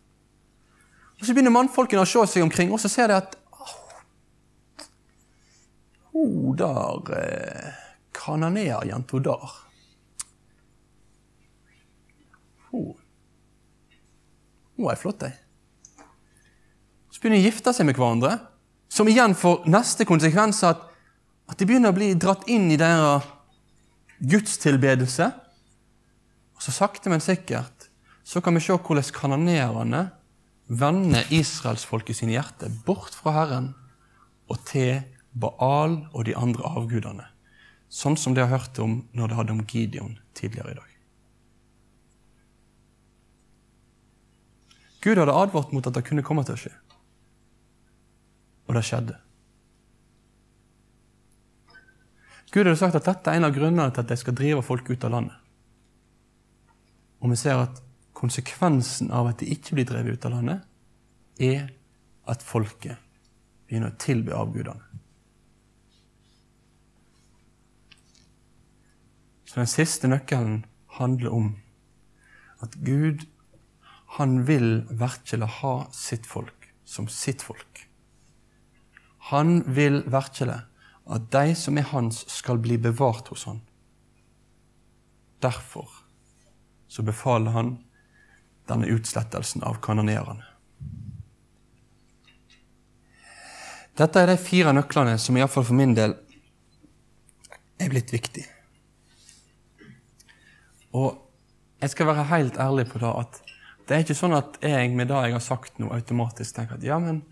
Og 1.21 1.27
Så 1.27 1.35
begynner 1.37 1.53
mannfolkene 1.55 2.03
å 2.03 2.09
se 2.09 2.25
seg 2.33 2.45
omkring, 2.45 2.73
og 2.73 2.81
så 2.81 2.91
ser 2.91 3.13
de 3.13 3.19
at 3.21 3.37
hun 6.11 6.57
der 6.59 7.13
eh, 7.15 7.75
Kananea-jenta 8.13 9.21
der 9.23 9.53
Hun 12.71 12.95
Hun 14.77 14.91
er 14.91 14.97
flott, 14.97 15.23
ei. 15.23 15.33
Så 17.11 17.21
begynner 17.21 17.39
de 17.39 17.45
å 17.45 17.51
gifte 17.51 17.73
seg 17.77 17.87
med 17.87 17.99
hverandre, 17.99 18.39
som 18.89 19.09
igjen 19.09 19.37
får 19.37 19.69
neste 19.71 20.07
konsekvens 20.09 20.63
at, 20.65 20.83
at 21.47 21.59
de 21.61 21.67
begynner 21.69 21.93
å 21.93 21.97
bli 21.97 22.15
dratt 22.17 22.49
inn 22.49 22.71
i 22.73 22.79
deres 22.81 23.29
gudstilbedelse. 24.21 25.31
Og 26.57 26.65
så 26.65 26.75
sakte, 26.75 27.11
men 27.13 27.23
sikkert 27.25 27.89
så 28.25 28.43
kan 28.45 28.55
vi 28.55 28.63
se 28.63 28.77
hvordan 28.77 29.15
kanonerene 29.17 30.03
vender 30.71 31.33
israelsfolket 31.35 32.21
sine 32.21 32.37
hjerter 32.37 32.71
bort 32.87 33.17
fra 33.17 33.33
Herren 33.35 33.73
og 34.51 34.61
til 34.69 35.01
Baal 35.33 35.97
og 36.13 36.27
de 36.29 36.37
andre 36.39 36.69
avgudene. 36.69 37.27
Sånn 37.91 38.19
som 38.21 38.37
de 38.37 38.45
har 38.45 38.53
hørt 38.53 38.79
om 38.79 39.01
når 39.17 39.31
det 39.31 39.39
hadde 39.39 39.57
om 39.57 39.65
Gideon 39.67 40.19
tidligere 40.39 40.75
i 40.75 40.79
dag. 40.79 40.87
Gud 45.01 45.17
hadde 45.17 45.35
advart 45.35 45.73
mot 45.73 45.87
at 45.87 45.97
det 45.97 46.05
kunne 46.07 46.23
komme 46.23 46.45
til 46.45 46.55
å 46.55 46.61
skje. 46.61 46.73
Og 48.69 48.77
det 48.77 48.85
skjedde. 48.87 49.17
Gud 52.51 52.67
hadde 52.67 52.79
sagt 52.81 52.99
at 52.99 53.07
dette 53.07 53.31
er 53.31 53.39
en 53.39 53.47
av 53.47 53.55
grunnene 53.55 53.93
til 53.95 54.03
at 54.03 54.11
de 54.11 54.19
skal 54.19 54.35
drive 54.37 54.65
folk 54.67 54.89
ut 54.91 55.05
av 55.07 55.15
landet. 55.15 55.37
Og 57.21 57.31
vi 57.31 57.39
ser 57.39 57.61
at 57.63 57.79
konsekvensen 58.17 59.13
av 59.15 59.31
at 59.31 59.41
de 59.41 59.51
ikke 59.55 59.77
blir 59.79 59.89
drevet 59.89 60.19
ut 60.19 60.27
av 60.27 60.35
landet, 60.35 60.65
er 61.41 61.71
at 62.29 62.43
folket 62.45 62.99
begynner 63.69 63.95
å 63.95 64.01
tilbe 64.03 64.37
avgudene. 64.37 64.83
Så 69.47 69.59
den 69.59 69.71
siste 69.71 70.11
nøkkelen 70.11 70.65
handler 70.99 71.35
om 71.35 71.47
at 72.63 72.77
Gud 72.87 73.25
han 74.19 74.43
vil 74.47 74.85
virkelig 74.91 75.49
ha 75.61 75.75
sitt 75.95 76.27
folk 76.27 76.69
som 76.87 77.09
sitt 77.11 77.43
folk. 77.43 77.87
Han 79.31 79.63
vil 79.67 80.03
virkelig 80.11 80.61
at 81.11 81.31
de 81.35 81.55
som 81.59 81.79
er 81.79 81.89
hans, 81.91 82.23
skal 82.31 82.61
bli 82.63 82.79
bevart 82.79 83.29
hos 83.33 83.45
han. 83.49 83.61
Derfor 85.43 85.89
så 86.91 87.03
befaler 87.03 87.51
han 87.51 87.73
denne 88.71 88.91
utslettelsen 88.95 89.65
av 89.67 89.81
kanonerene. 89.83 90.47
Dette 93.99 94.23
er 94.23 94.31
de 94.31 94.39
fire 94.41 94.73
nøklene 94.73 95.17
som 95.21 95.37
iallfall 95.37 95.67
for 95.67 95.77
min 95.77 95.97
del 95.99 96.15
er 97.81 97.91
blitt 97.93 98.13
viktig. 98.15 98.47
Og 100.97 101.19
jeg 101.81 101.93
skal 101.93 102.09
være 102.11 102.29
helt 102.31 102.59
ærlig 102.61 102.87
på 102.93 103.03
det 103.03 103.11
at 103.11 103.43
det 103.89 103.97
er 103.97 104.05
ikke 104.05 104.19
sånn 104.19 104.37
at 104.39 104.61
jeg 104.63 104.93
med 104.95 105.11
det 105.11 105.19
jeg 105.27 105.35
har 105.35 105.43
sagt 105.43 105.81
nå, 105.83 105.91
automatisk 105.91 106.55
tenker 106.55 106.79
at 106.79 106.87
ja, 106.87 107.01
men 107.03 107.25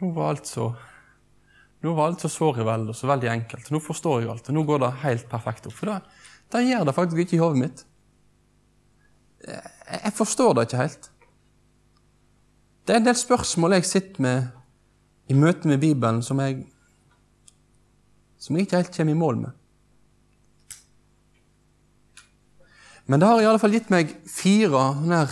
nå 0.00 0.10
var 0.16 0.32
alt 0.32 0.48
så 0.48 0.70
nå 1.84 1.92
var 1.92 2.08
alt 2.08 2.22
så 2.24 2.30
såre 2.32 2.64
vel 2.64 2.88
og 2.88 2.96
så 2.96 3.08
veldig 3.10 3.28
enkelt. 3.28 3.70
Nå 3.72 3.80
forstår 3.84 4.22
jeg 4.22 4.30
alt, 4.32 4.46
og 4.48 4.56
nå 4.56 4.62
går 4.68 4.80
det 4.80 4.92
helt 5.02 5.26
perfekt 5.28 5.66
opp. 5.68 5.76
For 5.76 5.90
det, 5.90 5.98
det 6.54 6.62
gjør 6.64 6.86
det 6.88 6.94
faktisk 6.96 7.24
ikke 7.24 7.36
i 7.36 7.42
hodet 7.42 7.60
mitt. 7.60 7.82
Jeg, 9.44 10.14
forstår 10.16 10.54
det 10.56 10.66
ikke 10.68 10.80
helt. 10.80 11.10
Det 12.84 12.94
er 12.94 13.02
en 13.02 13.08
del 13.08 13.18
spørsmål 13.18 13.76
jeg 13.76 13.88
sitter 13.88 14.24
med 14.24 15.28
i 15.28 15.36
møte 15.36 15.68
med 15.68 15.80
Bibelen 15.80 16.22
som 16.24 16.40
jeg, 16.40 16.64
som 18.40 18.56
jeg 18.56 18.66
ikke 18.66 18.80
helt 18.80 18.96
kommer 18.96 19.12
i 19.16 19.20
mål 19.20 19.42
med. 19.44 19.60
Men 23.04 23.20
det 23.20 23.28
har 23.28 23.42
i 23.42 23.48
alle 23.48 23.60
fall 23.60 23.76
gitt 23.76 23.90
meg 23.92 24.12
fire 24.32 25.26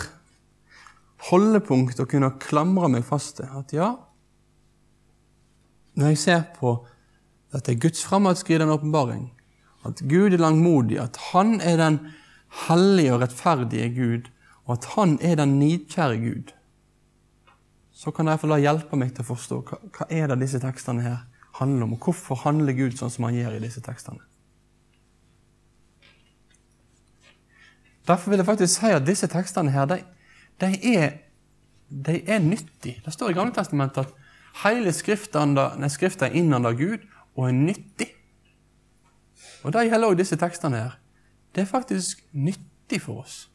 holdepunkt 1.31 2.01
å 2.01 2.09
kunne 2.09 2.35
klamre 2.41 2.89
meg 2.93 3.05
fast 3.07 3.39
til. 3.39 3.49
At 3.49 3.73
ja, 3.73 3.95
når 5.95 6.13
jeg 6.13 6.17
ser 6.17 6.43
på 6.57 6.75
at 7.53 7.65
det 7.65 7.75
er 7.75 7.81
Guds 7.85 8.03
fremadsskridende 8.05 8.73
åpenbaring, 8.73 9.27
at 9.85 10.01
Gud 10.09 10.33
er 10.33 10.41
langmodig, 10.41 10.99
at 10.99 11.17
Han 11.33 11.61
er 11.61 11.77
den 11.77 11.99
hellige 12.67 13.13
og 13.13 13.21
rettferdige 13.21 13.89
Gud, 13.93 14.29
og 14.65 14.77
at 14.77 14.85
Han 14.95 15.19
er 15.21 15.35
den 15.35 15.59
nidkjære 15.59 16.17
Gud, 16.17 16.53
så 17.91 18.11
kan 18.11 18.25
det 18.25 18.33
iallfall 18.33 18.59
hjelpe 18.59 18.97
meg 18.99 19.13
til 19.13 19.23
å 19.23 19.31
forstå 19.31 19.61
hva, 19.67 19.77
hva 19.95 20.07
er 20.09 20.31
det 20.31 20.41
disse 20.41 20.59
tekstene 20.59 21.05
her 21.05 21.19
handler 21.59 21.85
om, 21.85 21.93
og 21.93 22.07
hvorfor 22.07 22.41
handler 22.41 22.75
Gud 22.75 22.97
sånn 22.97 23.11
som 23.13 23.27
han 23.27 23.37
gjør 23.37 23.57
i 23.57 23.61
disse 23.63 23.83
tekstene. 23.85 24.23
Derfor 28.07 28.33
vil 28.33 28.41
jeg 28.41 28.49
faktisk 28.49 28.81
si 28.81 28.91
at 28.91 29.05
disse 29.07 29.29
tekstene 29.31 29.71
her, 29.71 29.85
de, 29.87 30.01
de, 30.59 30.71
er, 30.97 31.13
de 31.87 32.17
er 32.27 32.41
nyttige. 32.43 32.99
Det 33.05 33.13
står 33.13 33.31
i 33.31 33.37
Gamle 33.37 33.55
Testamentet 33.55 34.03
at 34.03 34.22
hele 34.61 34.93
Skriften 34.93 35.57
er 35.57 36.35
innanda 36.35 36.71
Gud 36.77 37.01
og 37.35 37.47
er 37.47 37.55
nyttig. 37.57 38.09
Og 39.63 39.73
det 39.73 39.87
gjelder 39.87 40.07
også 40.07 40.19
disse 40.19 40.37
tekstene 40.37 40.77
her. 40.77 40.99
Det 41.55 41.61
er 41.63 41.69
faktisk 41.69 42.23
nyttig 42.31 43.01
for 43.01 43.23
oss. 43.23 43.49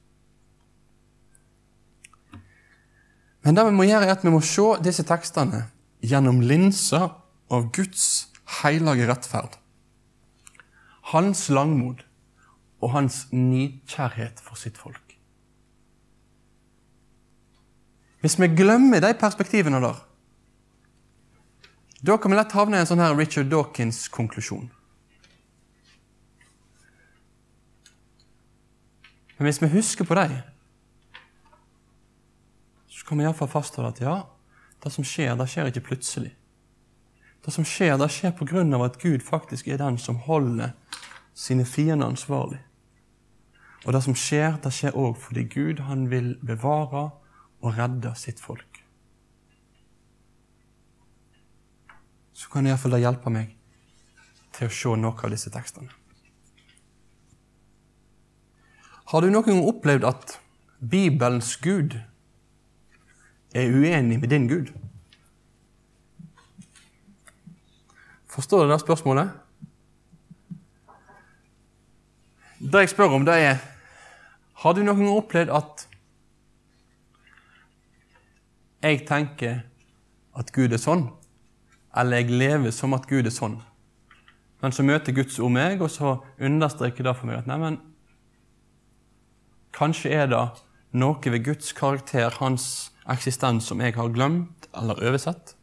Men 3.45 3.57
det 3.57 3.65
vi 3.67 3.77
må 3.77 3.87
gjøre, 3.87 4.07
er 4.07 4.17
at 4.17 4.25
vi 4.25 4.33
må 4.33 4.41
se 4.45 4.67
disse 4.85 5.05
tekstene 5.07 5.67
gjennom 6.05 6.41
linser 6.41 7.09
av 7.51 7.71
Guds 7.73 8.29
hellige 8.63 9.07
rettferd. 9.09 9.57
Hans 11.13 11.47
langmod 11.49 12.03
og 12.81 12.93
hans 12.93 13.27
nidkjærhet 13.33 14.43
for 14.45 14.59
sitt 14.59 14.79
folk. 14.79 15.15
Hvis 18.21 18.37
vi 18.41 18.51
glemmer 18.51 19.01
de 19.01 19.15
perspektivene 19.15 19.81
der, 19.83 20.03
da 22.03 22.19
kan 22.19 22.31
vi 22.31 22.39
lett 22.39 22.55
havne 22.55 22.79
i 22.79 22.83
en 22.83 22.89
sånn 22.89 23.03
her 23.03 23.17
Richard 23.19 23.51
Dawkins-konklusjon. 23.51 24.69
Men 29.39 29.47
hvis 29.47 29.61
vi 29.63 29.71
husker 29.73 30.07
på 30.07 30.19
dem, 30.19 30.39
kan 33.09 33.19
vi 33.19 33.25
iallfall 33.25 33.49
fastholde 33.49 33.95
at 33.95 34.01
ja, 34.05 34.17
det 34.85 34.91
som 34.93 35.07
skjer, 35.07 35.33
det 35.41 35.49
skjer 35.49 35.71
ikke 35.71 35.87
plutselig. 35.87 36.35
Det 37.45 37.55
som 37.55 37.65
skjer, 37.65 37.97
det 37.97 38.11
skjer 38.13 38.35
av 38.77 38.85
at 38.85 38.99
Gud 39.01 39.25
faktisk 39.25 39.69
er 39.69 39.81
den 39.81 39.97
som 39.99 40.19
holder 40.27 40.75
sine 41.33 41.65
fiender 41.65 42.11
ansvarlig. 42.11 42.61
Og 43.87 43.95
det 43.95 44.03
som 44.05 44.15
skjer, 44.15 44.59
det 44.61 44.75
skjer 44.75 44.99
òg 44.99 45.17
fordi 45.17 45.47
Gud 45.49 45.81
han 45.89 46.11
vil 46.11 46.35
bevare 46.45 47.09
og 47.63 47.79
redde 47.79 48.13
sitt 48.15 48.41
folk. 48.41 48.68
Så 52.39 52.51
kan 52.53 52.67
iallfall 52.67 52.95
det 52.95 53.03
hjelpe 53.03 53.33
meg 53.35 53.55
til 54.55 54.69
å 54.69 54.75
se 54.75 54.93
noe 54.95 55.27
av 55.27 55.33
disse 55.35 55.51
tekstene. 55.51 55.91
Har 59.11 59.25
du 59.25 59.31
noen 59.33 59.47
gang 59.47 59.65
opplevd 59.67 60.05
at 60.07 60.37
Bibelens 60.79 61.57
Gud 61.65 61.97
er 63.57 63.75
uenig 63.75 64.21
med 64.21 64.31
din 64.31 64.47
Gud? 64.47 64.71
Forstår 68.29 68.67
du 68.67 68.71
det 68.71 68.81
spørsmålet? 68.85 69.35
Det 72.59 72.85
jeg 72.85 72.95
spør 72.95 73.19
om, 73.19 73.27
det 73.27 73.35
er 73.35 73.59
Har 74.59 74.75
du 74.75 74.83
noen 74.83 74.99
gang 74.99 75.15
opplevd 75.17 75.51
at 75.55 75.87
jeg 78.83 79.07
tenker 79.07 79.61
at 80.39 80.51
Gud 80.55 80.75
er 80.75 80.83
sånn, 80.83 81.09
eller 81.97 82.23
jeg 82.23 82.31
lever 82.31 82.75
som 82.75 82.95
at 82.97 83.09
Gud 83.09 83.27
er 83.27 83.35
sånn? 83.35 83.59
Men 84.63 84.75
så 84.75 84.83
møter 84.83 85.15
Guds 85.15 85.39
ord 85.39 85.55
meg, 85.55 85.83
og 85.83 85.91
så 85.91 86.17
understreker 86.43 87.07
det 87.07 87.15
for 87.17 87.31
meg 87.31 87.43
at 87.43 87.51
neimen 87.51 87.79
Kanskje 89.79 90.11
er 90.11 90.27
det 90.27 90.41
noe 90.99 91.31
ved 91.31 91.45
Guds 91.45 91.71
karakter, 91.77 92.33
hans 92.41 92.91
eksistens, 93.09 93.69
som 93.69 93.81
jeg 93.85 93.95
har 93.95 94.11
glemt 94.11 94.67
eller 94.75 94.99
oversett? 95.07 95.55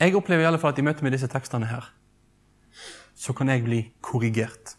Jeg 0.00 0.16
opplever 0.16 0.42
i 0.42 0.48
alle 0.48 0.58
fall 0.58 0.72
at 0.72 0.80
i 0.80 0.84
møte 0.84 1.04
med 1.04 1.12
disse 1.12 1.28
tekstene 1.28 1.68
her, 1.68 1.84
så 3.14 3.34
kan 3.36 3.52
jeg 3.52 3.66
bli 3.66 3.82
korrigert. 4.00 4.74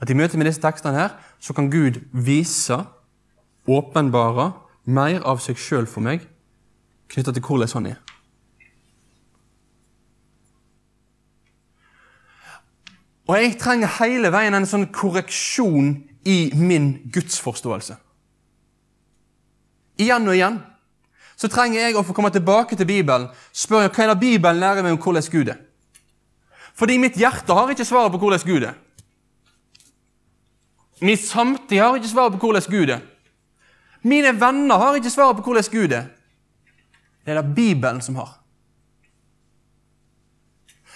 At 0.00 0.08
i 0.08 0.16
møte 0.16 0.40
med 0.40 0.48
disse 0.48 0.62
tekstene 0.64 0.96
her, 0.96 1.18
så 1.38 1.52
kan 1.52 1.68
Gud 1.70 2.00
vise, 2.10 2.78
åpenbare, 3.70 4.50
mer 4.90 5.22
av 5.28 5.40
seg 5.42 5.58
sjøl 5.60 5.86
for 5.90 6.02
meg 6.04 6.26
knytta 7.10 7.34
til 7.34 7.44
hvordan 7.44 7.74
han 7.74 7.90
er. 7.92 7.98
Og 13.30 13.36
jeg 13.38 13.58
trenger 13.62 13.92
hele 14.00 14.32
veien 14.34 14.56
en 14.58 14.66
sånn 14.66 14.88
korreksjon 14.94 15.92
i 16.26 16.38
min 16.58 16.92
gudsforståelse. 17.14 17.94
Igjen 20.00 20.26
og 20.26 20.34
igjen 20.34 20.58
så 21.38 21.48
trenger 21.48 21.80
jeg 21.80 21.96
å 21.96 22.02
få 22.04 22.14
komme 22.16 22.32
tilbake 22.34 22.76
til 22.76 22.88
Bibelen 22.88 23.28
spørre 23.56 23.92
hva 23.94 24.04
er 24.04 24.10
det 24.12 24.20
Bibelen 24.20 24.60
lærer 24.60 24.84
meg 24.84 24.96
om 24.96 25.00
hvordan 25.00 25.30
Gud 25.32 25.52
er. 25.52 25.60
Fordi 26.76 26.98
mitt 26.98 27.16
hjerte 27.20 27.54
har 27.54 27.70
ikke 27.70 27.86
svaret 27.86 28.12
på 28.12 28.20
hvordan 28.20 28.42
Gud 28.44 28.66
er. 28.66 28.76
Min 31.00 31.16
samtid 31.16 31.80
har 31.80 31.96
ikke 31.96 32.10
svaret 32.10 32.34
på 32.34 32.42
hvordan 32.44 32.66
Gud 32.72 32.92
er. 32.96 33.00
Mine 34.02 34.32
venner 34.40 34.80
har 34.80 34.94
ikke 34.94 35.10
svaret 35.10 35.36
på 35.36 35.42
hvordan 35.42 35.64
Gud 35.70 35.92
er. 35.92 36.04
Det 37.24 37.36
er 37.36 37.42
det 37.42 37.54
Bibelen 37.54 38.00
som 38.00 38.16
har. 38.16 38.40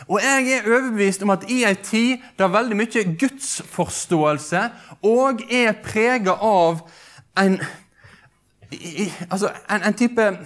Og 0.08 0.20
jeg 0.22 0.52
er 0.52 0.62
overbevist 0.66 1.22
om 1.22 1.30
at 1.30 1.50
i 1.50 1.64
ei 1.64 1.74
tid 1.74 2.18
der 2.38 2.48
veldig 2.50 2.76
mye 2.76 3.16
gudsforståelse 3.20 4.70
òg 5.06 5.52
er 5.52 5.72
prega 5.84 6.30
av 6.42 6.80
en, 7.38 7.60
altså 9.30 9.52
en, 9.70 9.82
en 9.82 9.94
type 9.94 10.36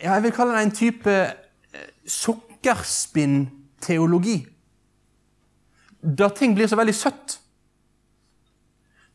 Ja, 0.00 0.12
jeg 0.12 0.22
vil 0.22 0.32
kalle 0.32 0.56
det 0.56 0.62
en 0.64 0.70
type 0.72 1.12
eh, 1.12 1.28
sukkerspinnteologi. 2.08 4.46
Der 6.02 6.28
ting 6.28 6.54
blir 6.54 6.68
så 6.68 6.76
veldig 6.76 6.94
søtt. 6.94 7.38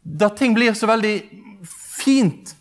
Da 0.04 0.30
ting 0.30 0.54
blir 0.54 0.74
så 0.78 0.88
veldig 0.88 1.16
fint 1.96 2.56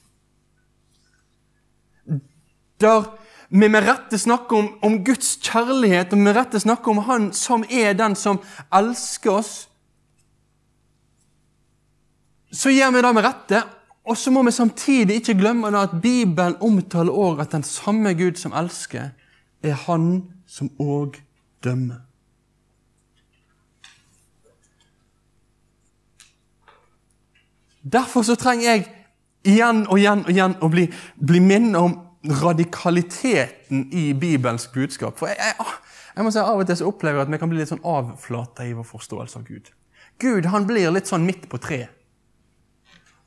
der 2.81 3.05
vi 3.49 3.69
med 3.69 3.85
rette 3.87 4.19
snakker 4.19 4.57
om, 4.57 4.69
om, 4.83 4.97
Guds 5.05 5.37
kjærlighet, 5.43 6.13
og 6.13 6.19
med 6.19 6.37
rette 6.37 6.61
snakker 6.61 6.91
om 6.91 7.05
Han 7.07 7.29
som 7.33 7.65
er 7.71 7.95
den 7.95 8.17
som 8.19 8.41
elsker 8.75 9.31
oss, 9.31 9.53
så 12.53 12.71
gjør 12.71 12.95
vi 12.95 13.03
det 13.03 13.13
med 13.15 13.27
rette. 13.27 13.63
Og 14.05 14.19
så 14.21 14.31
må 14.31 14.43
vi 14.45 14.53
samtidig 14.53 15.21
ikke 15.21 15.37
glemme 15.39 15.71
at 15.79 15.95
Bibelen 16.03 16.57
omtaler 16.61 17.13
også 17.13 17.43
at 17.43 17.53
den 17.53 17.63
samme 17.63 18.15
Gud 18.15 18.37
som 18.37 18.53
elsker, 18.53 19.15
er 19.63 19.79
Han 19.87 20.25
som 20.47 20.71
òg 20.79 21.17
dømmer. 21.65 22.04
Derfor 27.93 28.23
så 28.23 28.35
trenger 28.41 28.65
jeg 28.65 28.85
igjen 29.45 29.85
og 29.87 29.99
igjen 29.99 30.25
og 30.25 30.33
igjen 30.33 30.57
å 30.65 30.71
bli, 30.73 30.87
bli 31.21 31.41
minnet 31.45 31.81
om 31.81 31.99
radikaliteten 32.41 33.89
i 33.93 34.13
Bibelens 34.17 34.67
budskap. 34.73 35.19
For 35.19 35.29
jeg, 35.29 35.37
jeg, 35.41 35.67
jeg 36.17 36.25
må 36.25 36.33
si 36.33 36.41
Av 36.41 36.61
og 36.61 36.67
til 36.69 36.79
så 36.81 36.89
opplever 36.89 37.21
jeg 37.21 37.29
at 37.29 37.33
vi 37.35 37.41
kan 37.43 37.51
bli 37.53 37.61
litt 37.61 37.73
sånn 37.73 37.85
avflata 37.85 38.65
i 38.65 38.73
vår 38.77 38.89
forståelse 38.89 39.41
av 39.41 39.45
Gud. 39.49 39.69
Gud 40.23 40.49
han 40.49 40.69
blir 40.69 40.93
litt 40.95 41.11
sånn 41.11 41.27
midt 41.27 41.49
på 41.51 41.61
treet. 41.61 41.93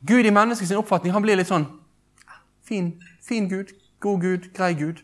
Gud 0.07 0.25
i 0.25 0.33
menneskets 0.33 0.73
oppfatning 0.77 1.13
han 1.13 1.23
blir 1.25 1.37
litt 1.37 1.49
sånn 1.49 1.65
fin, 2.65 2.91
fin 3.25 3.47
Gud, 3.49 3.73
god 4.01 4.21
Gud, 4.21 4.49
grei 4.57 4.73
Gud. 4.77 5.01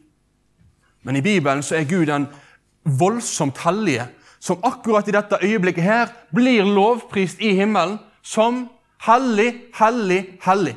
Men 1.04 1.18
i 1.20 1.24
Bibelen 1.26 1.64
så 1.66 1.80
er 1.80 1.90
Gud 1.90 2.08
den 2.08 2.28
voldsomt 2.84 3.58
hellige, 3.64 4.08
som 4.44 4.62
akkurat 4.64 5.08
i 5.08 5.16
dette 5.16 5.40
øyeblikket 5.44 5.84
her 5.84 6.12
blir 6.36 6.66
lovprist 6.68 7.42
i 7.42 7.54
himmelen 7.58 7.98
som 8.24 8.66
hellig, 9.08 9.52
hellig, 9.78 10.22
hellig. 10.44 10.76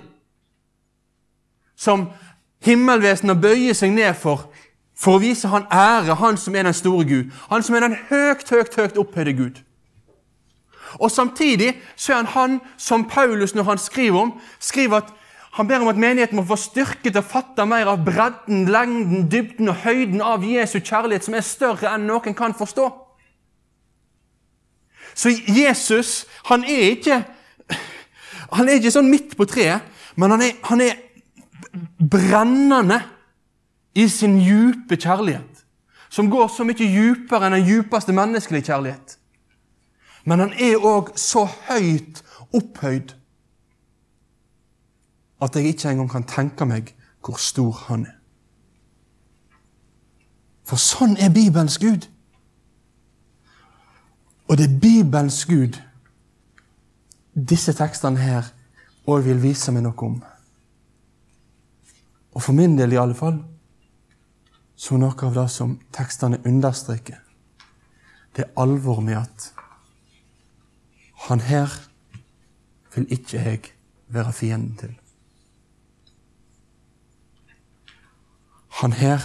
Som 1.76 2.08
himmelvesenet 2.64 3.40
bøyer 3.40 3.76
seg 3.76 3.92
ned 3.94 4.14
for 4.18 4.48
for 4.96 5.18
å 5.18 5.20
vise 5.20 5.48
han 5.52 5.66
ære, 5.68 6.16
han 6.16 6.38
som 6.40 6.54
er 6.56 6.64
den 6.64 6.74
store 6.74 7.04
Gud. 7.04 7.32
Han 7.50 7.62
som 7.62 7.76
er 7.76 7.84
den 7.84 7.98
høyt, 8.08 8.48
høyt, 8.48 8.76
høyt 8.80 8.96
opphøyde 8.96 9.34
Gud. 9.36 9.58
Og 10.96 11.10
Samtidig 11.12 11.74
så 11.96 12.14
er 12.14 12.22
han 12.22 12.32
han 12.32 12.60
som 12.80 13.04
Paulus, 13.04 13.54
når 13.54 13.62
han 13.62 13.78
skriver 13.78 14.20
om, 14.20 14.32
skriver 14.60 15.02
at 15.02 15.12
han 15.56 15.68
ber 15.68 15.84
om 15.84 15.88
at 15.88 15.96
menigheten 16.00 16.36
må 16.36 16.44
få 16.48 16.56
styrke 16.60 17.10
til 17.10 17.20
å 17.20 17.24
fatte 17.24 17.64
mer 17.68 17.88
av 17.88 18.04
bredden, 18.04 18.66
lengden, 18.72 19.28
dybden 19.32 19.68
og 19.72 19.82
høyden 19.84 20.20
av 20.24 20.44
Jesu 20.44 20.78
kjærlighet, 20.80 21.24
som 21.24 21.36
er 21.36 21.44
større 21.44 21.92
enn 21.94 22.04
noen 22.08 22.36
kan 22.36 22.56
forstå. 22.56 22.90
Så 25.16 25.32
Jesus 25.48 26.26
han 26.48 26.64
er 26.64 26.90
ikke 26.92 27.22
han 28.52 28.68
er 28.68 28.78
ikke 28.78 28.94
sånn 28.94 29.10
midt 29.10 29.36
på 29.38 29.46
treet, 29.48 29.84
men 30.16 30.32
han 30.34 30.44
er, 30.44 30.56
han 30.68 30.82
er 30.84 30.96
brennende 31.98 33.00
i 33.96 34.08
sin 34.08 34.38
djupe 34.40 34.96
kjærlighet, 34.96 35.64
som 36.08 36.30
går 36.30 36.48
så 36.52 36.64
mye 36.64 36.78
djupere 36.78 37.48
enn 37.48 37.58
den 37.58 37.66
djupeste 37.66 38.14
menneskelige 38.16 38.70
kjærlighet. 38.70 39.16
Men 40.26 40.42
han 40.42 40.52
er 40.58 40.82
òg 40.82 41.12
så 41.20 41.46
høyt 41.68 42.22
opphøyd 42.54 43.14
at 45.42 45.56
jeg 45.56 45.72
ikke 45.72 45.90
engang 45.92 46.10
kan 46.10 46.28
tenke 46.28 46.66
meg 46.68 46.92
hvor 47.24 47.38
stor 47.42 47.72
han 47.88 48.06
er. 48.06 48.14
For 50.66 50.80
sånn 50.82 51.14
er 51.22 51.30
Bibelens 51.30 51.78
Gud. 51.78 52.08
Og 54.50 54.58
det 54.58 54.66
er 54.66 54.80
Bibelens 54.82 55.44
Gud 55.46 55.78
disse 57.36 57.74
tekstene 57.76 58.20
her 58.20 58.48
òg 59.06 59.26
vil 59.26 59.42
vise 59.42 59.72
meg 59.72 59.84
noe 59.84 60.06
om. 60.06 60.16
Og 62.32 62.42
for 62.42 62.56
min 62.56 62.76
del 62.78 62.96
i 62.96 63.00
alle 63.00 63.16
fall, 63.16 63.38
så 64.76 64.96
noe 65.00 65.16
av 65.24 65.36
det 65.36 65.46
som 65.52 65.76
tekstene 65.92 66.40
understreker, 66.48 67.20
det 68.36 68.44
er 68.44 68.60
alvor 68.60 69.00
med 69.00 69.20
at 69.20 69.52
han 71.26 71.40
her 71.40 71.72
vil 72.94 73.06
ikke 73.12 73.40
jeg 73.40 73.72
være 74.12 74.32
fienden 74.32 74.76
til. 74.76 74.92
Han 78.80 78.92
her 78.92 79.24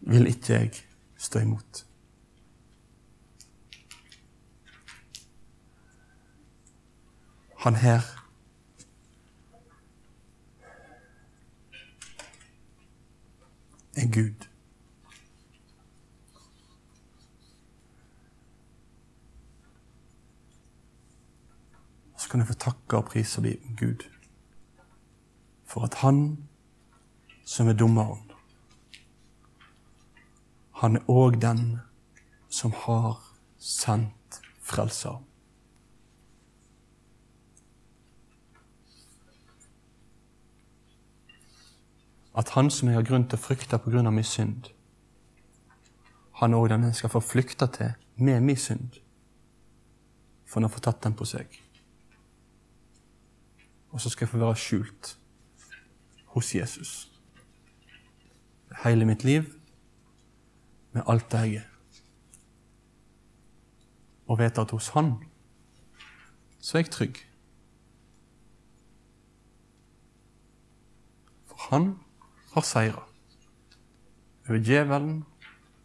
vil 0.00 0.30
ikke 0.30 0.52
jeg 0.54 0.70
stå 1.18 1.42
imot. 1.42 1.89
Han 7.60 7.74
her 7.74 8.00
er 13.96 14.12
Gud. 14.12 14.48
Så 22.18 22.28
kan 22.30 22.40
jeg 22.40 22.46
få 22.46 22.54
takke 22.54 22.96
og 22.96 23.04
prise 23.04 23.58
Gud 23.78 24.08
for 25.64 25.84
at 25.84 25.94
Han 25.94 26.48
som 27.44 27.68
er 27.68 27.72
dommeren, 27.72 28.30
han 30.80 30.96
er 30.96 31.08
òg 31.08 31.40
den 31.42 31.80
som 32.48 32.72
har 32.72 33.18
sendt 33.58 34.40
Frelseren. 34.62 35.29
At 42.40 42.54
han 42.56 42.70
som 42.72 42.88
jeg 42.88 42.96
har 42.96 43.06
grunn 43.06 43.26
til 43.28 43.36
å 43.36 43.42
frykte 43.42 43.76
av 43.76 44.12
min 44.12 44.24
synd, 44.24 44.70
han 46.40 46.56
òg 46.56 46.70
den 46.72 46.86
jeg 46.88 46.96
skal 46.96 47.12
få 47.12 47.20
flykte 47.20 47.66
til 47.68 47.92
med 48.16 48.40
min 48.40 48.56
synd, 48.56 48.96
for 50.46 50.60
han 50.60 50.68
har 50.68 50.72
fått 50.72 50.86
tatt 50.88 51.02
den 51.04 51.16
på 51.16 51.28
seg. 51.28 51.60
Og 53.90 54.00
så 54.00 54.08
skal 54.08 54.24
jeg 54.24 54.32
få 54.32 54.40
være 54.40 54.56
skjult 54.56 55.16
hos 56.32 56.54
Jesus. 56.54 56.92
Hele 58.84 59.04
mitt 59.04 59.24
liv, 59.24 59.50
med 60.92 61.02
alt 61.06 61.28
det 61.32 61.40
jeg 61.44 61.56
er. 61.60 61.66
Og 64.26 64.38
vite 64.38 64.62
at 64.62 64.70
hos 64.70 64.88
Han 64.94 65.16
så 66.60 66.78
er 66.78 66.82
jeg 66.82 66.90
trygg. 66.90 67.16
For 71.46 71.58
Han 71.70 71.98
har 72.52 72.60
seira 72.60 73.02
over 74.48 74.58
djevelen 74.58 75.24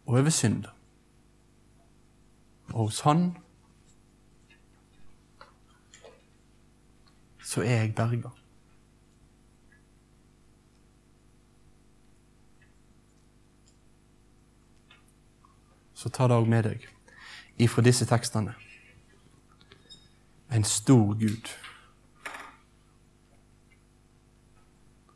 og 0.06 0.14
over 0.14 0.30
synden. 0.30 0.66
Og 2.66 2.84
hos 2.84 3.00
Han 3.00 3.36
så 7.42 7.62
er 7.62 7.64
jeg 7.64 7.94
berga. 7.94 8.30
Så 15.94 16.08
ta 16.08 16.26
det 16.28 16.36
òg 16.36 16.48
med 16.48 16.66
deg 16.66 16.82
ifra 17.56 17.82
disse 17.82 18.04
tekstene. 18.06 18.54
En 20.50 20.64
stor 20.64 21.14
Gud 21.14 21.54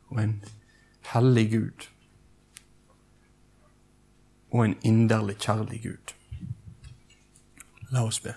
og 0.09 0.23
en 0.23 0.33
hellig 1.11 1.49
Gud 1.51 1.87
og 4.51 4.65
en 4.65 4.77
inderlig 4.83 5.37
kjærlig 5.39 5.81
Gud. 5.83 6.13
La 7.91 8.03
oss 8.03 8.19
be. 8.19 8.33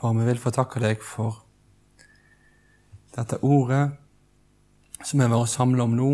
Far, 0.00 0.14
vi 0.16 0.24
vil 0.24 0.38
få 0.40 0.48
takke 0.56 0.80
deg 0.80 1.02
for 1.04 1.42
dette 3.12 3.36
ordet 3.44 3.90
som 5.04 5.18
vi 5.20 5.26
har 5.26 5.32
vært 5.34 5.52
samla 5.52 5.84
om 5.84 5.96
nå, 5.96 6.12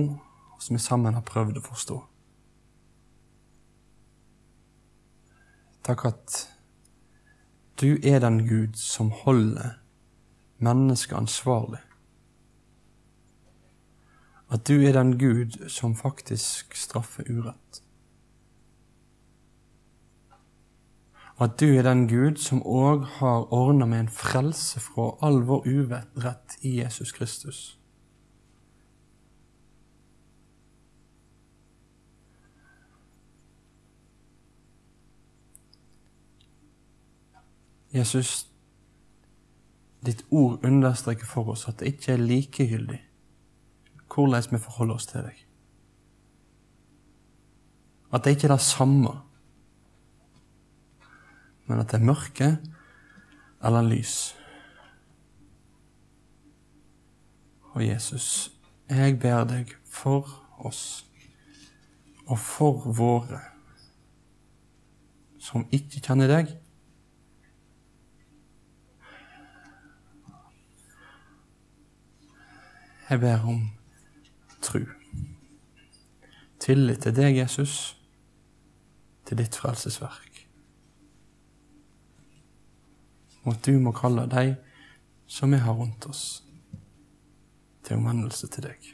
som 0.58 0.76
vi 0.76 0.82
sammen 0.82 1.14
har 1.14 1.24
prøvd 1.26 1.58
å 1.60 1.64
forstå. 1.64 1.96
Takk 5.86 6.04
at 6.08 6.38
du 7.80 7.98
er 8.02 8.20
den 8.24 8.40
Gud 8.48 8.78
som 8.80 9.12
holder 9.24 9.76
mennesket 10.58 11.18
ansvarlig. 11.18 11.82
At 14.50 14.66
du 14.66 14.80
er 14.80 14.94
den 14.96 15.18
Gud 15.18 15.58
som 15.70 15.96
faktisk 15.98 16.74
straffer 16.78 17.26
urett. 17.30 17.82
at 21.38 21.60
du 21.60 21.66
er 21.76 21.84
den 21.84 22.06
Gud 22.08 22.38
som 22.40 22.62
òg 22.64 23.04
har 23.18 23.52
ordna 23.52 23.86
med 23.86 24.00
en 24.00 24.12
frelse 24.12 24.80
fra 24.80 25.10
all 25.20 25.42
vår 25.44 25.66
urett 25.68 26.56
i 26.64 26.78
Jesus 26.80 27.12
Kristus. 27.12 27.78
Jesus, 37.96 38.46
ditt 40.04 40.24
ord 40.30 40.64
understreker 40.64 41.26
for 41.26 41.54
oss 41.54 41.66
at 41.68 41.80
det 41.80 41.94
ikke 41.94 42.12
er 42.14 42.22
likegyldig 42.22 43.02
hvordan 44.16 44.44
vi 44.52 44.58
forholder 44.62 44.94
oss 44.94 45.06
til 45.10 45.26
deg. 45.26 45.40
At 48.14 48.24
det 48.24 48.36
ikke 48.36 48.46
er 48.48 48.54
det 48.54 48.64
samme 48.64 49.10
men 51.66 51.80
at 51.80 51.90
det 51.90 52.00
er 52.00 52.06
mørke 52.06 52.50
eller 53.64 53.82
lys. 53.82 54.36
Og 57.74 57.86
Jesus, 57.86 58.52
jeg 58.88 59.18
ber 59.20 59.44
deg 59.44 59.74
for 59.84 60.28
oss 60.58 61.04
og 62.26 62.38
for 62.38 62.86
våre 62.96 63.42
som 65.42 65.66
ikke 65.74 66.00
kjenner 66.02 66.30
deg. 66.30 66.54
Jeg 73.10 73.20
ber 73.20 73.44
om 73.46 73.70
tru. 74.62 74.82
Tillit 76.60 77.04
til 77.06 77.14
deg, 77.14 77.36
Jesus, 77.36 77.94
til 79.26 79.38
ditt 79.38 79.54
frelsesverk. 79.54 80.26
og 83.46 83.52
at 83.54 83.66
du 83.66 83.78
må 83.78 83.92
kalle 83.94 84.26
de 84.26 84.56
som 85.30 85.52
vi 85.54 85.58
har 85.62 85.74
rundt 85.78 86.06
oss, 86.10 86.42
til 87.86 87.96
omvendelse 87.96 88.50
til 88.50 88.66
deg. 88.66 88.88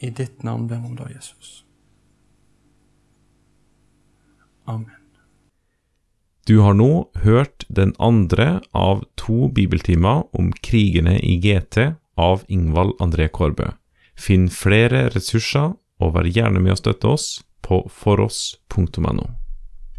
I 0.00 0.10
ditt 0.14 0.44
navn 0.46 0.68
ber 0.70 0.78
vi 0.80 0.92
om 0.92 0.96
det, 0.96 1.10
Jesus. 1.16 1.66
Amen. 4.66 4.99
Du 6.48 6.60
har 6.64 6.74
nå 6.74 7.10
hørt 7.22 7.66
den 7.68 7.92
andre 7.98 8.60
av 8.72 9.04
to 9.20 9.48
bibeltimer 9.54 10.24
om 10.36 10.52
krigene 10.64 11.18
i 11.20 11.36
GT 11.42 11.92
av 12.20 12.44
Ingvald 12.48 12.96
André 13.00 13.28
Kårbø. 13.28 13.70
Finn 14.16 14.48
flere 14.52 15.08
ressurser, 15.14 15.76
og 16.00 16.14
vær 16.16 16.28
gjerne 16.28 16.62
med 16.64 16.74
å 16.76 16.80
støtte 16.80 17.12
oss 17.12 17.28
på 17.64 17.82
foross.no. 17.92 19.39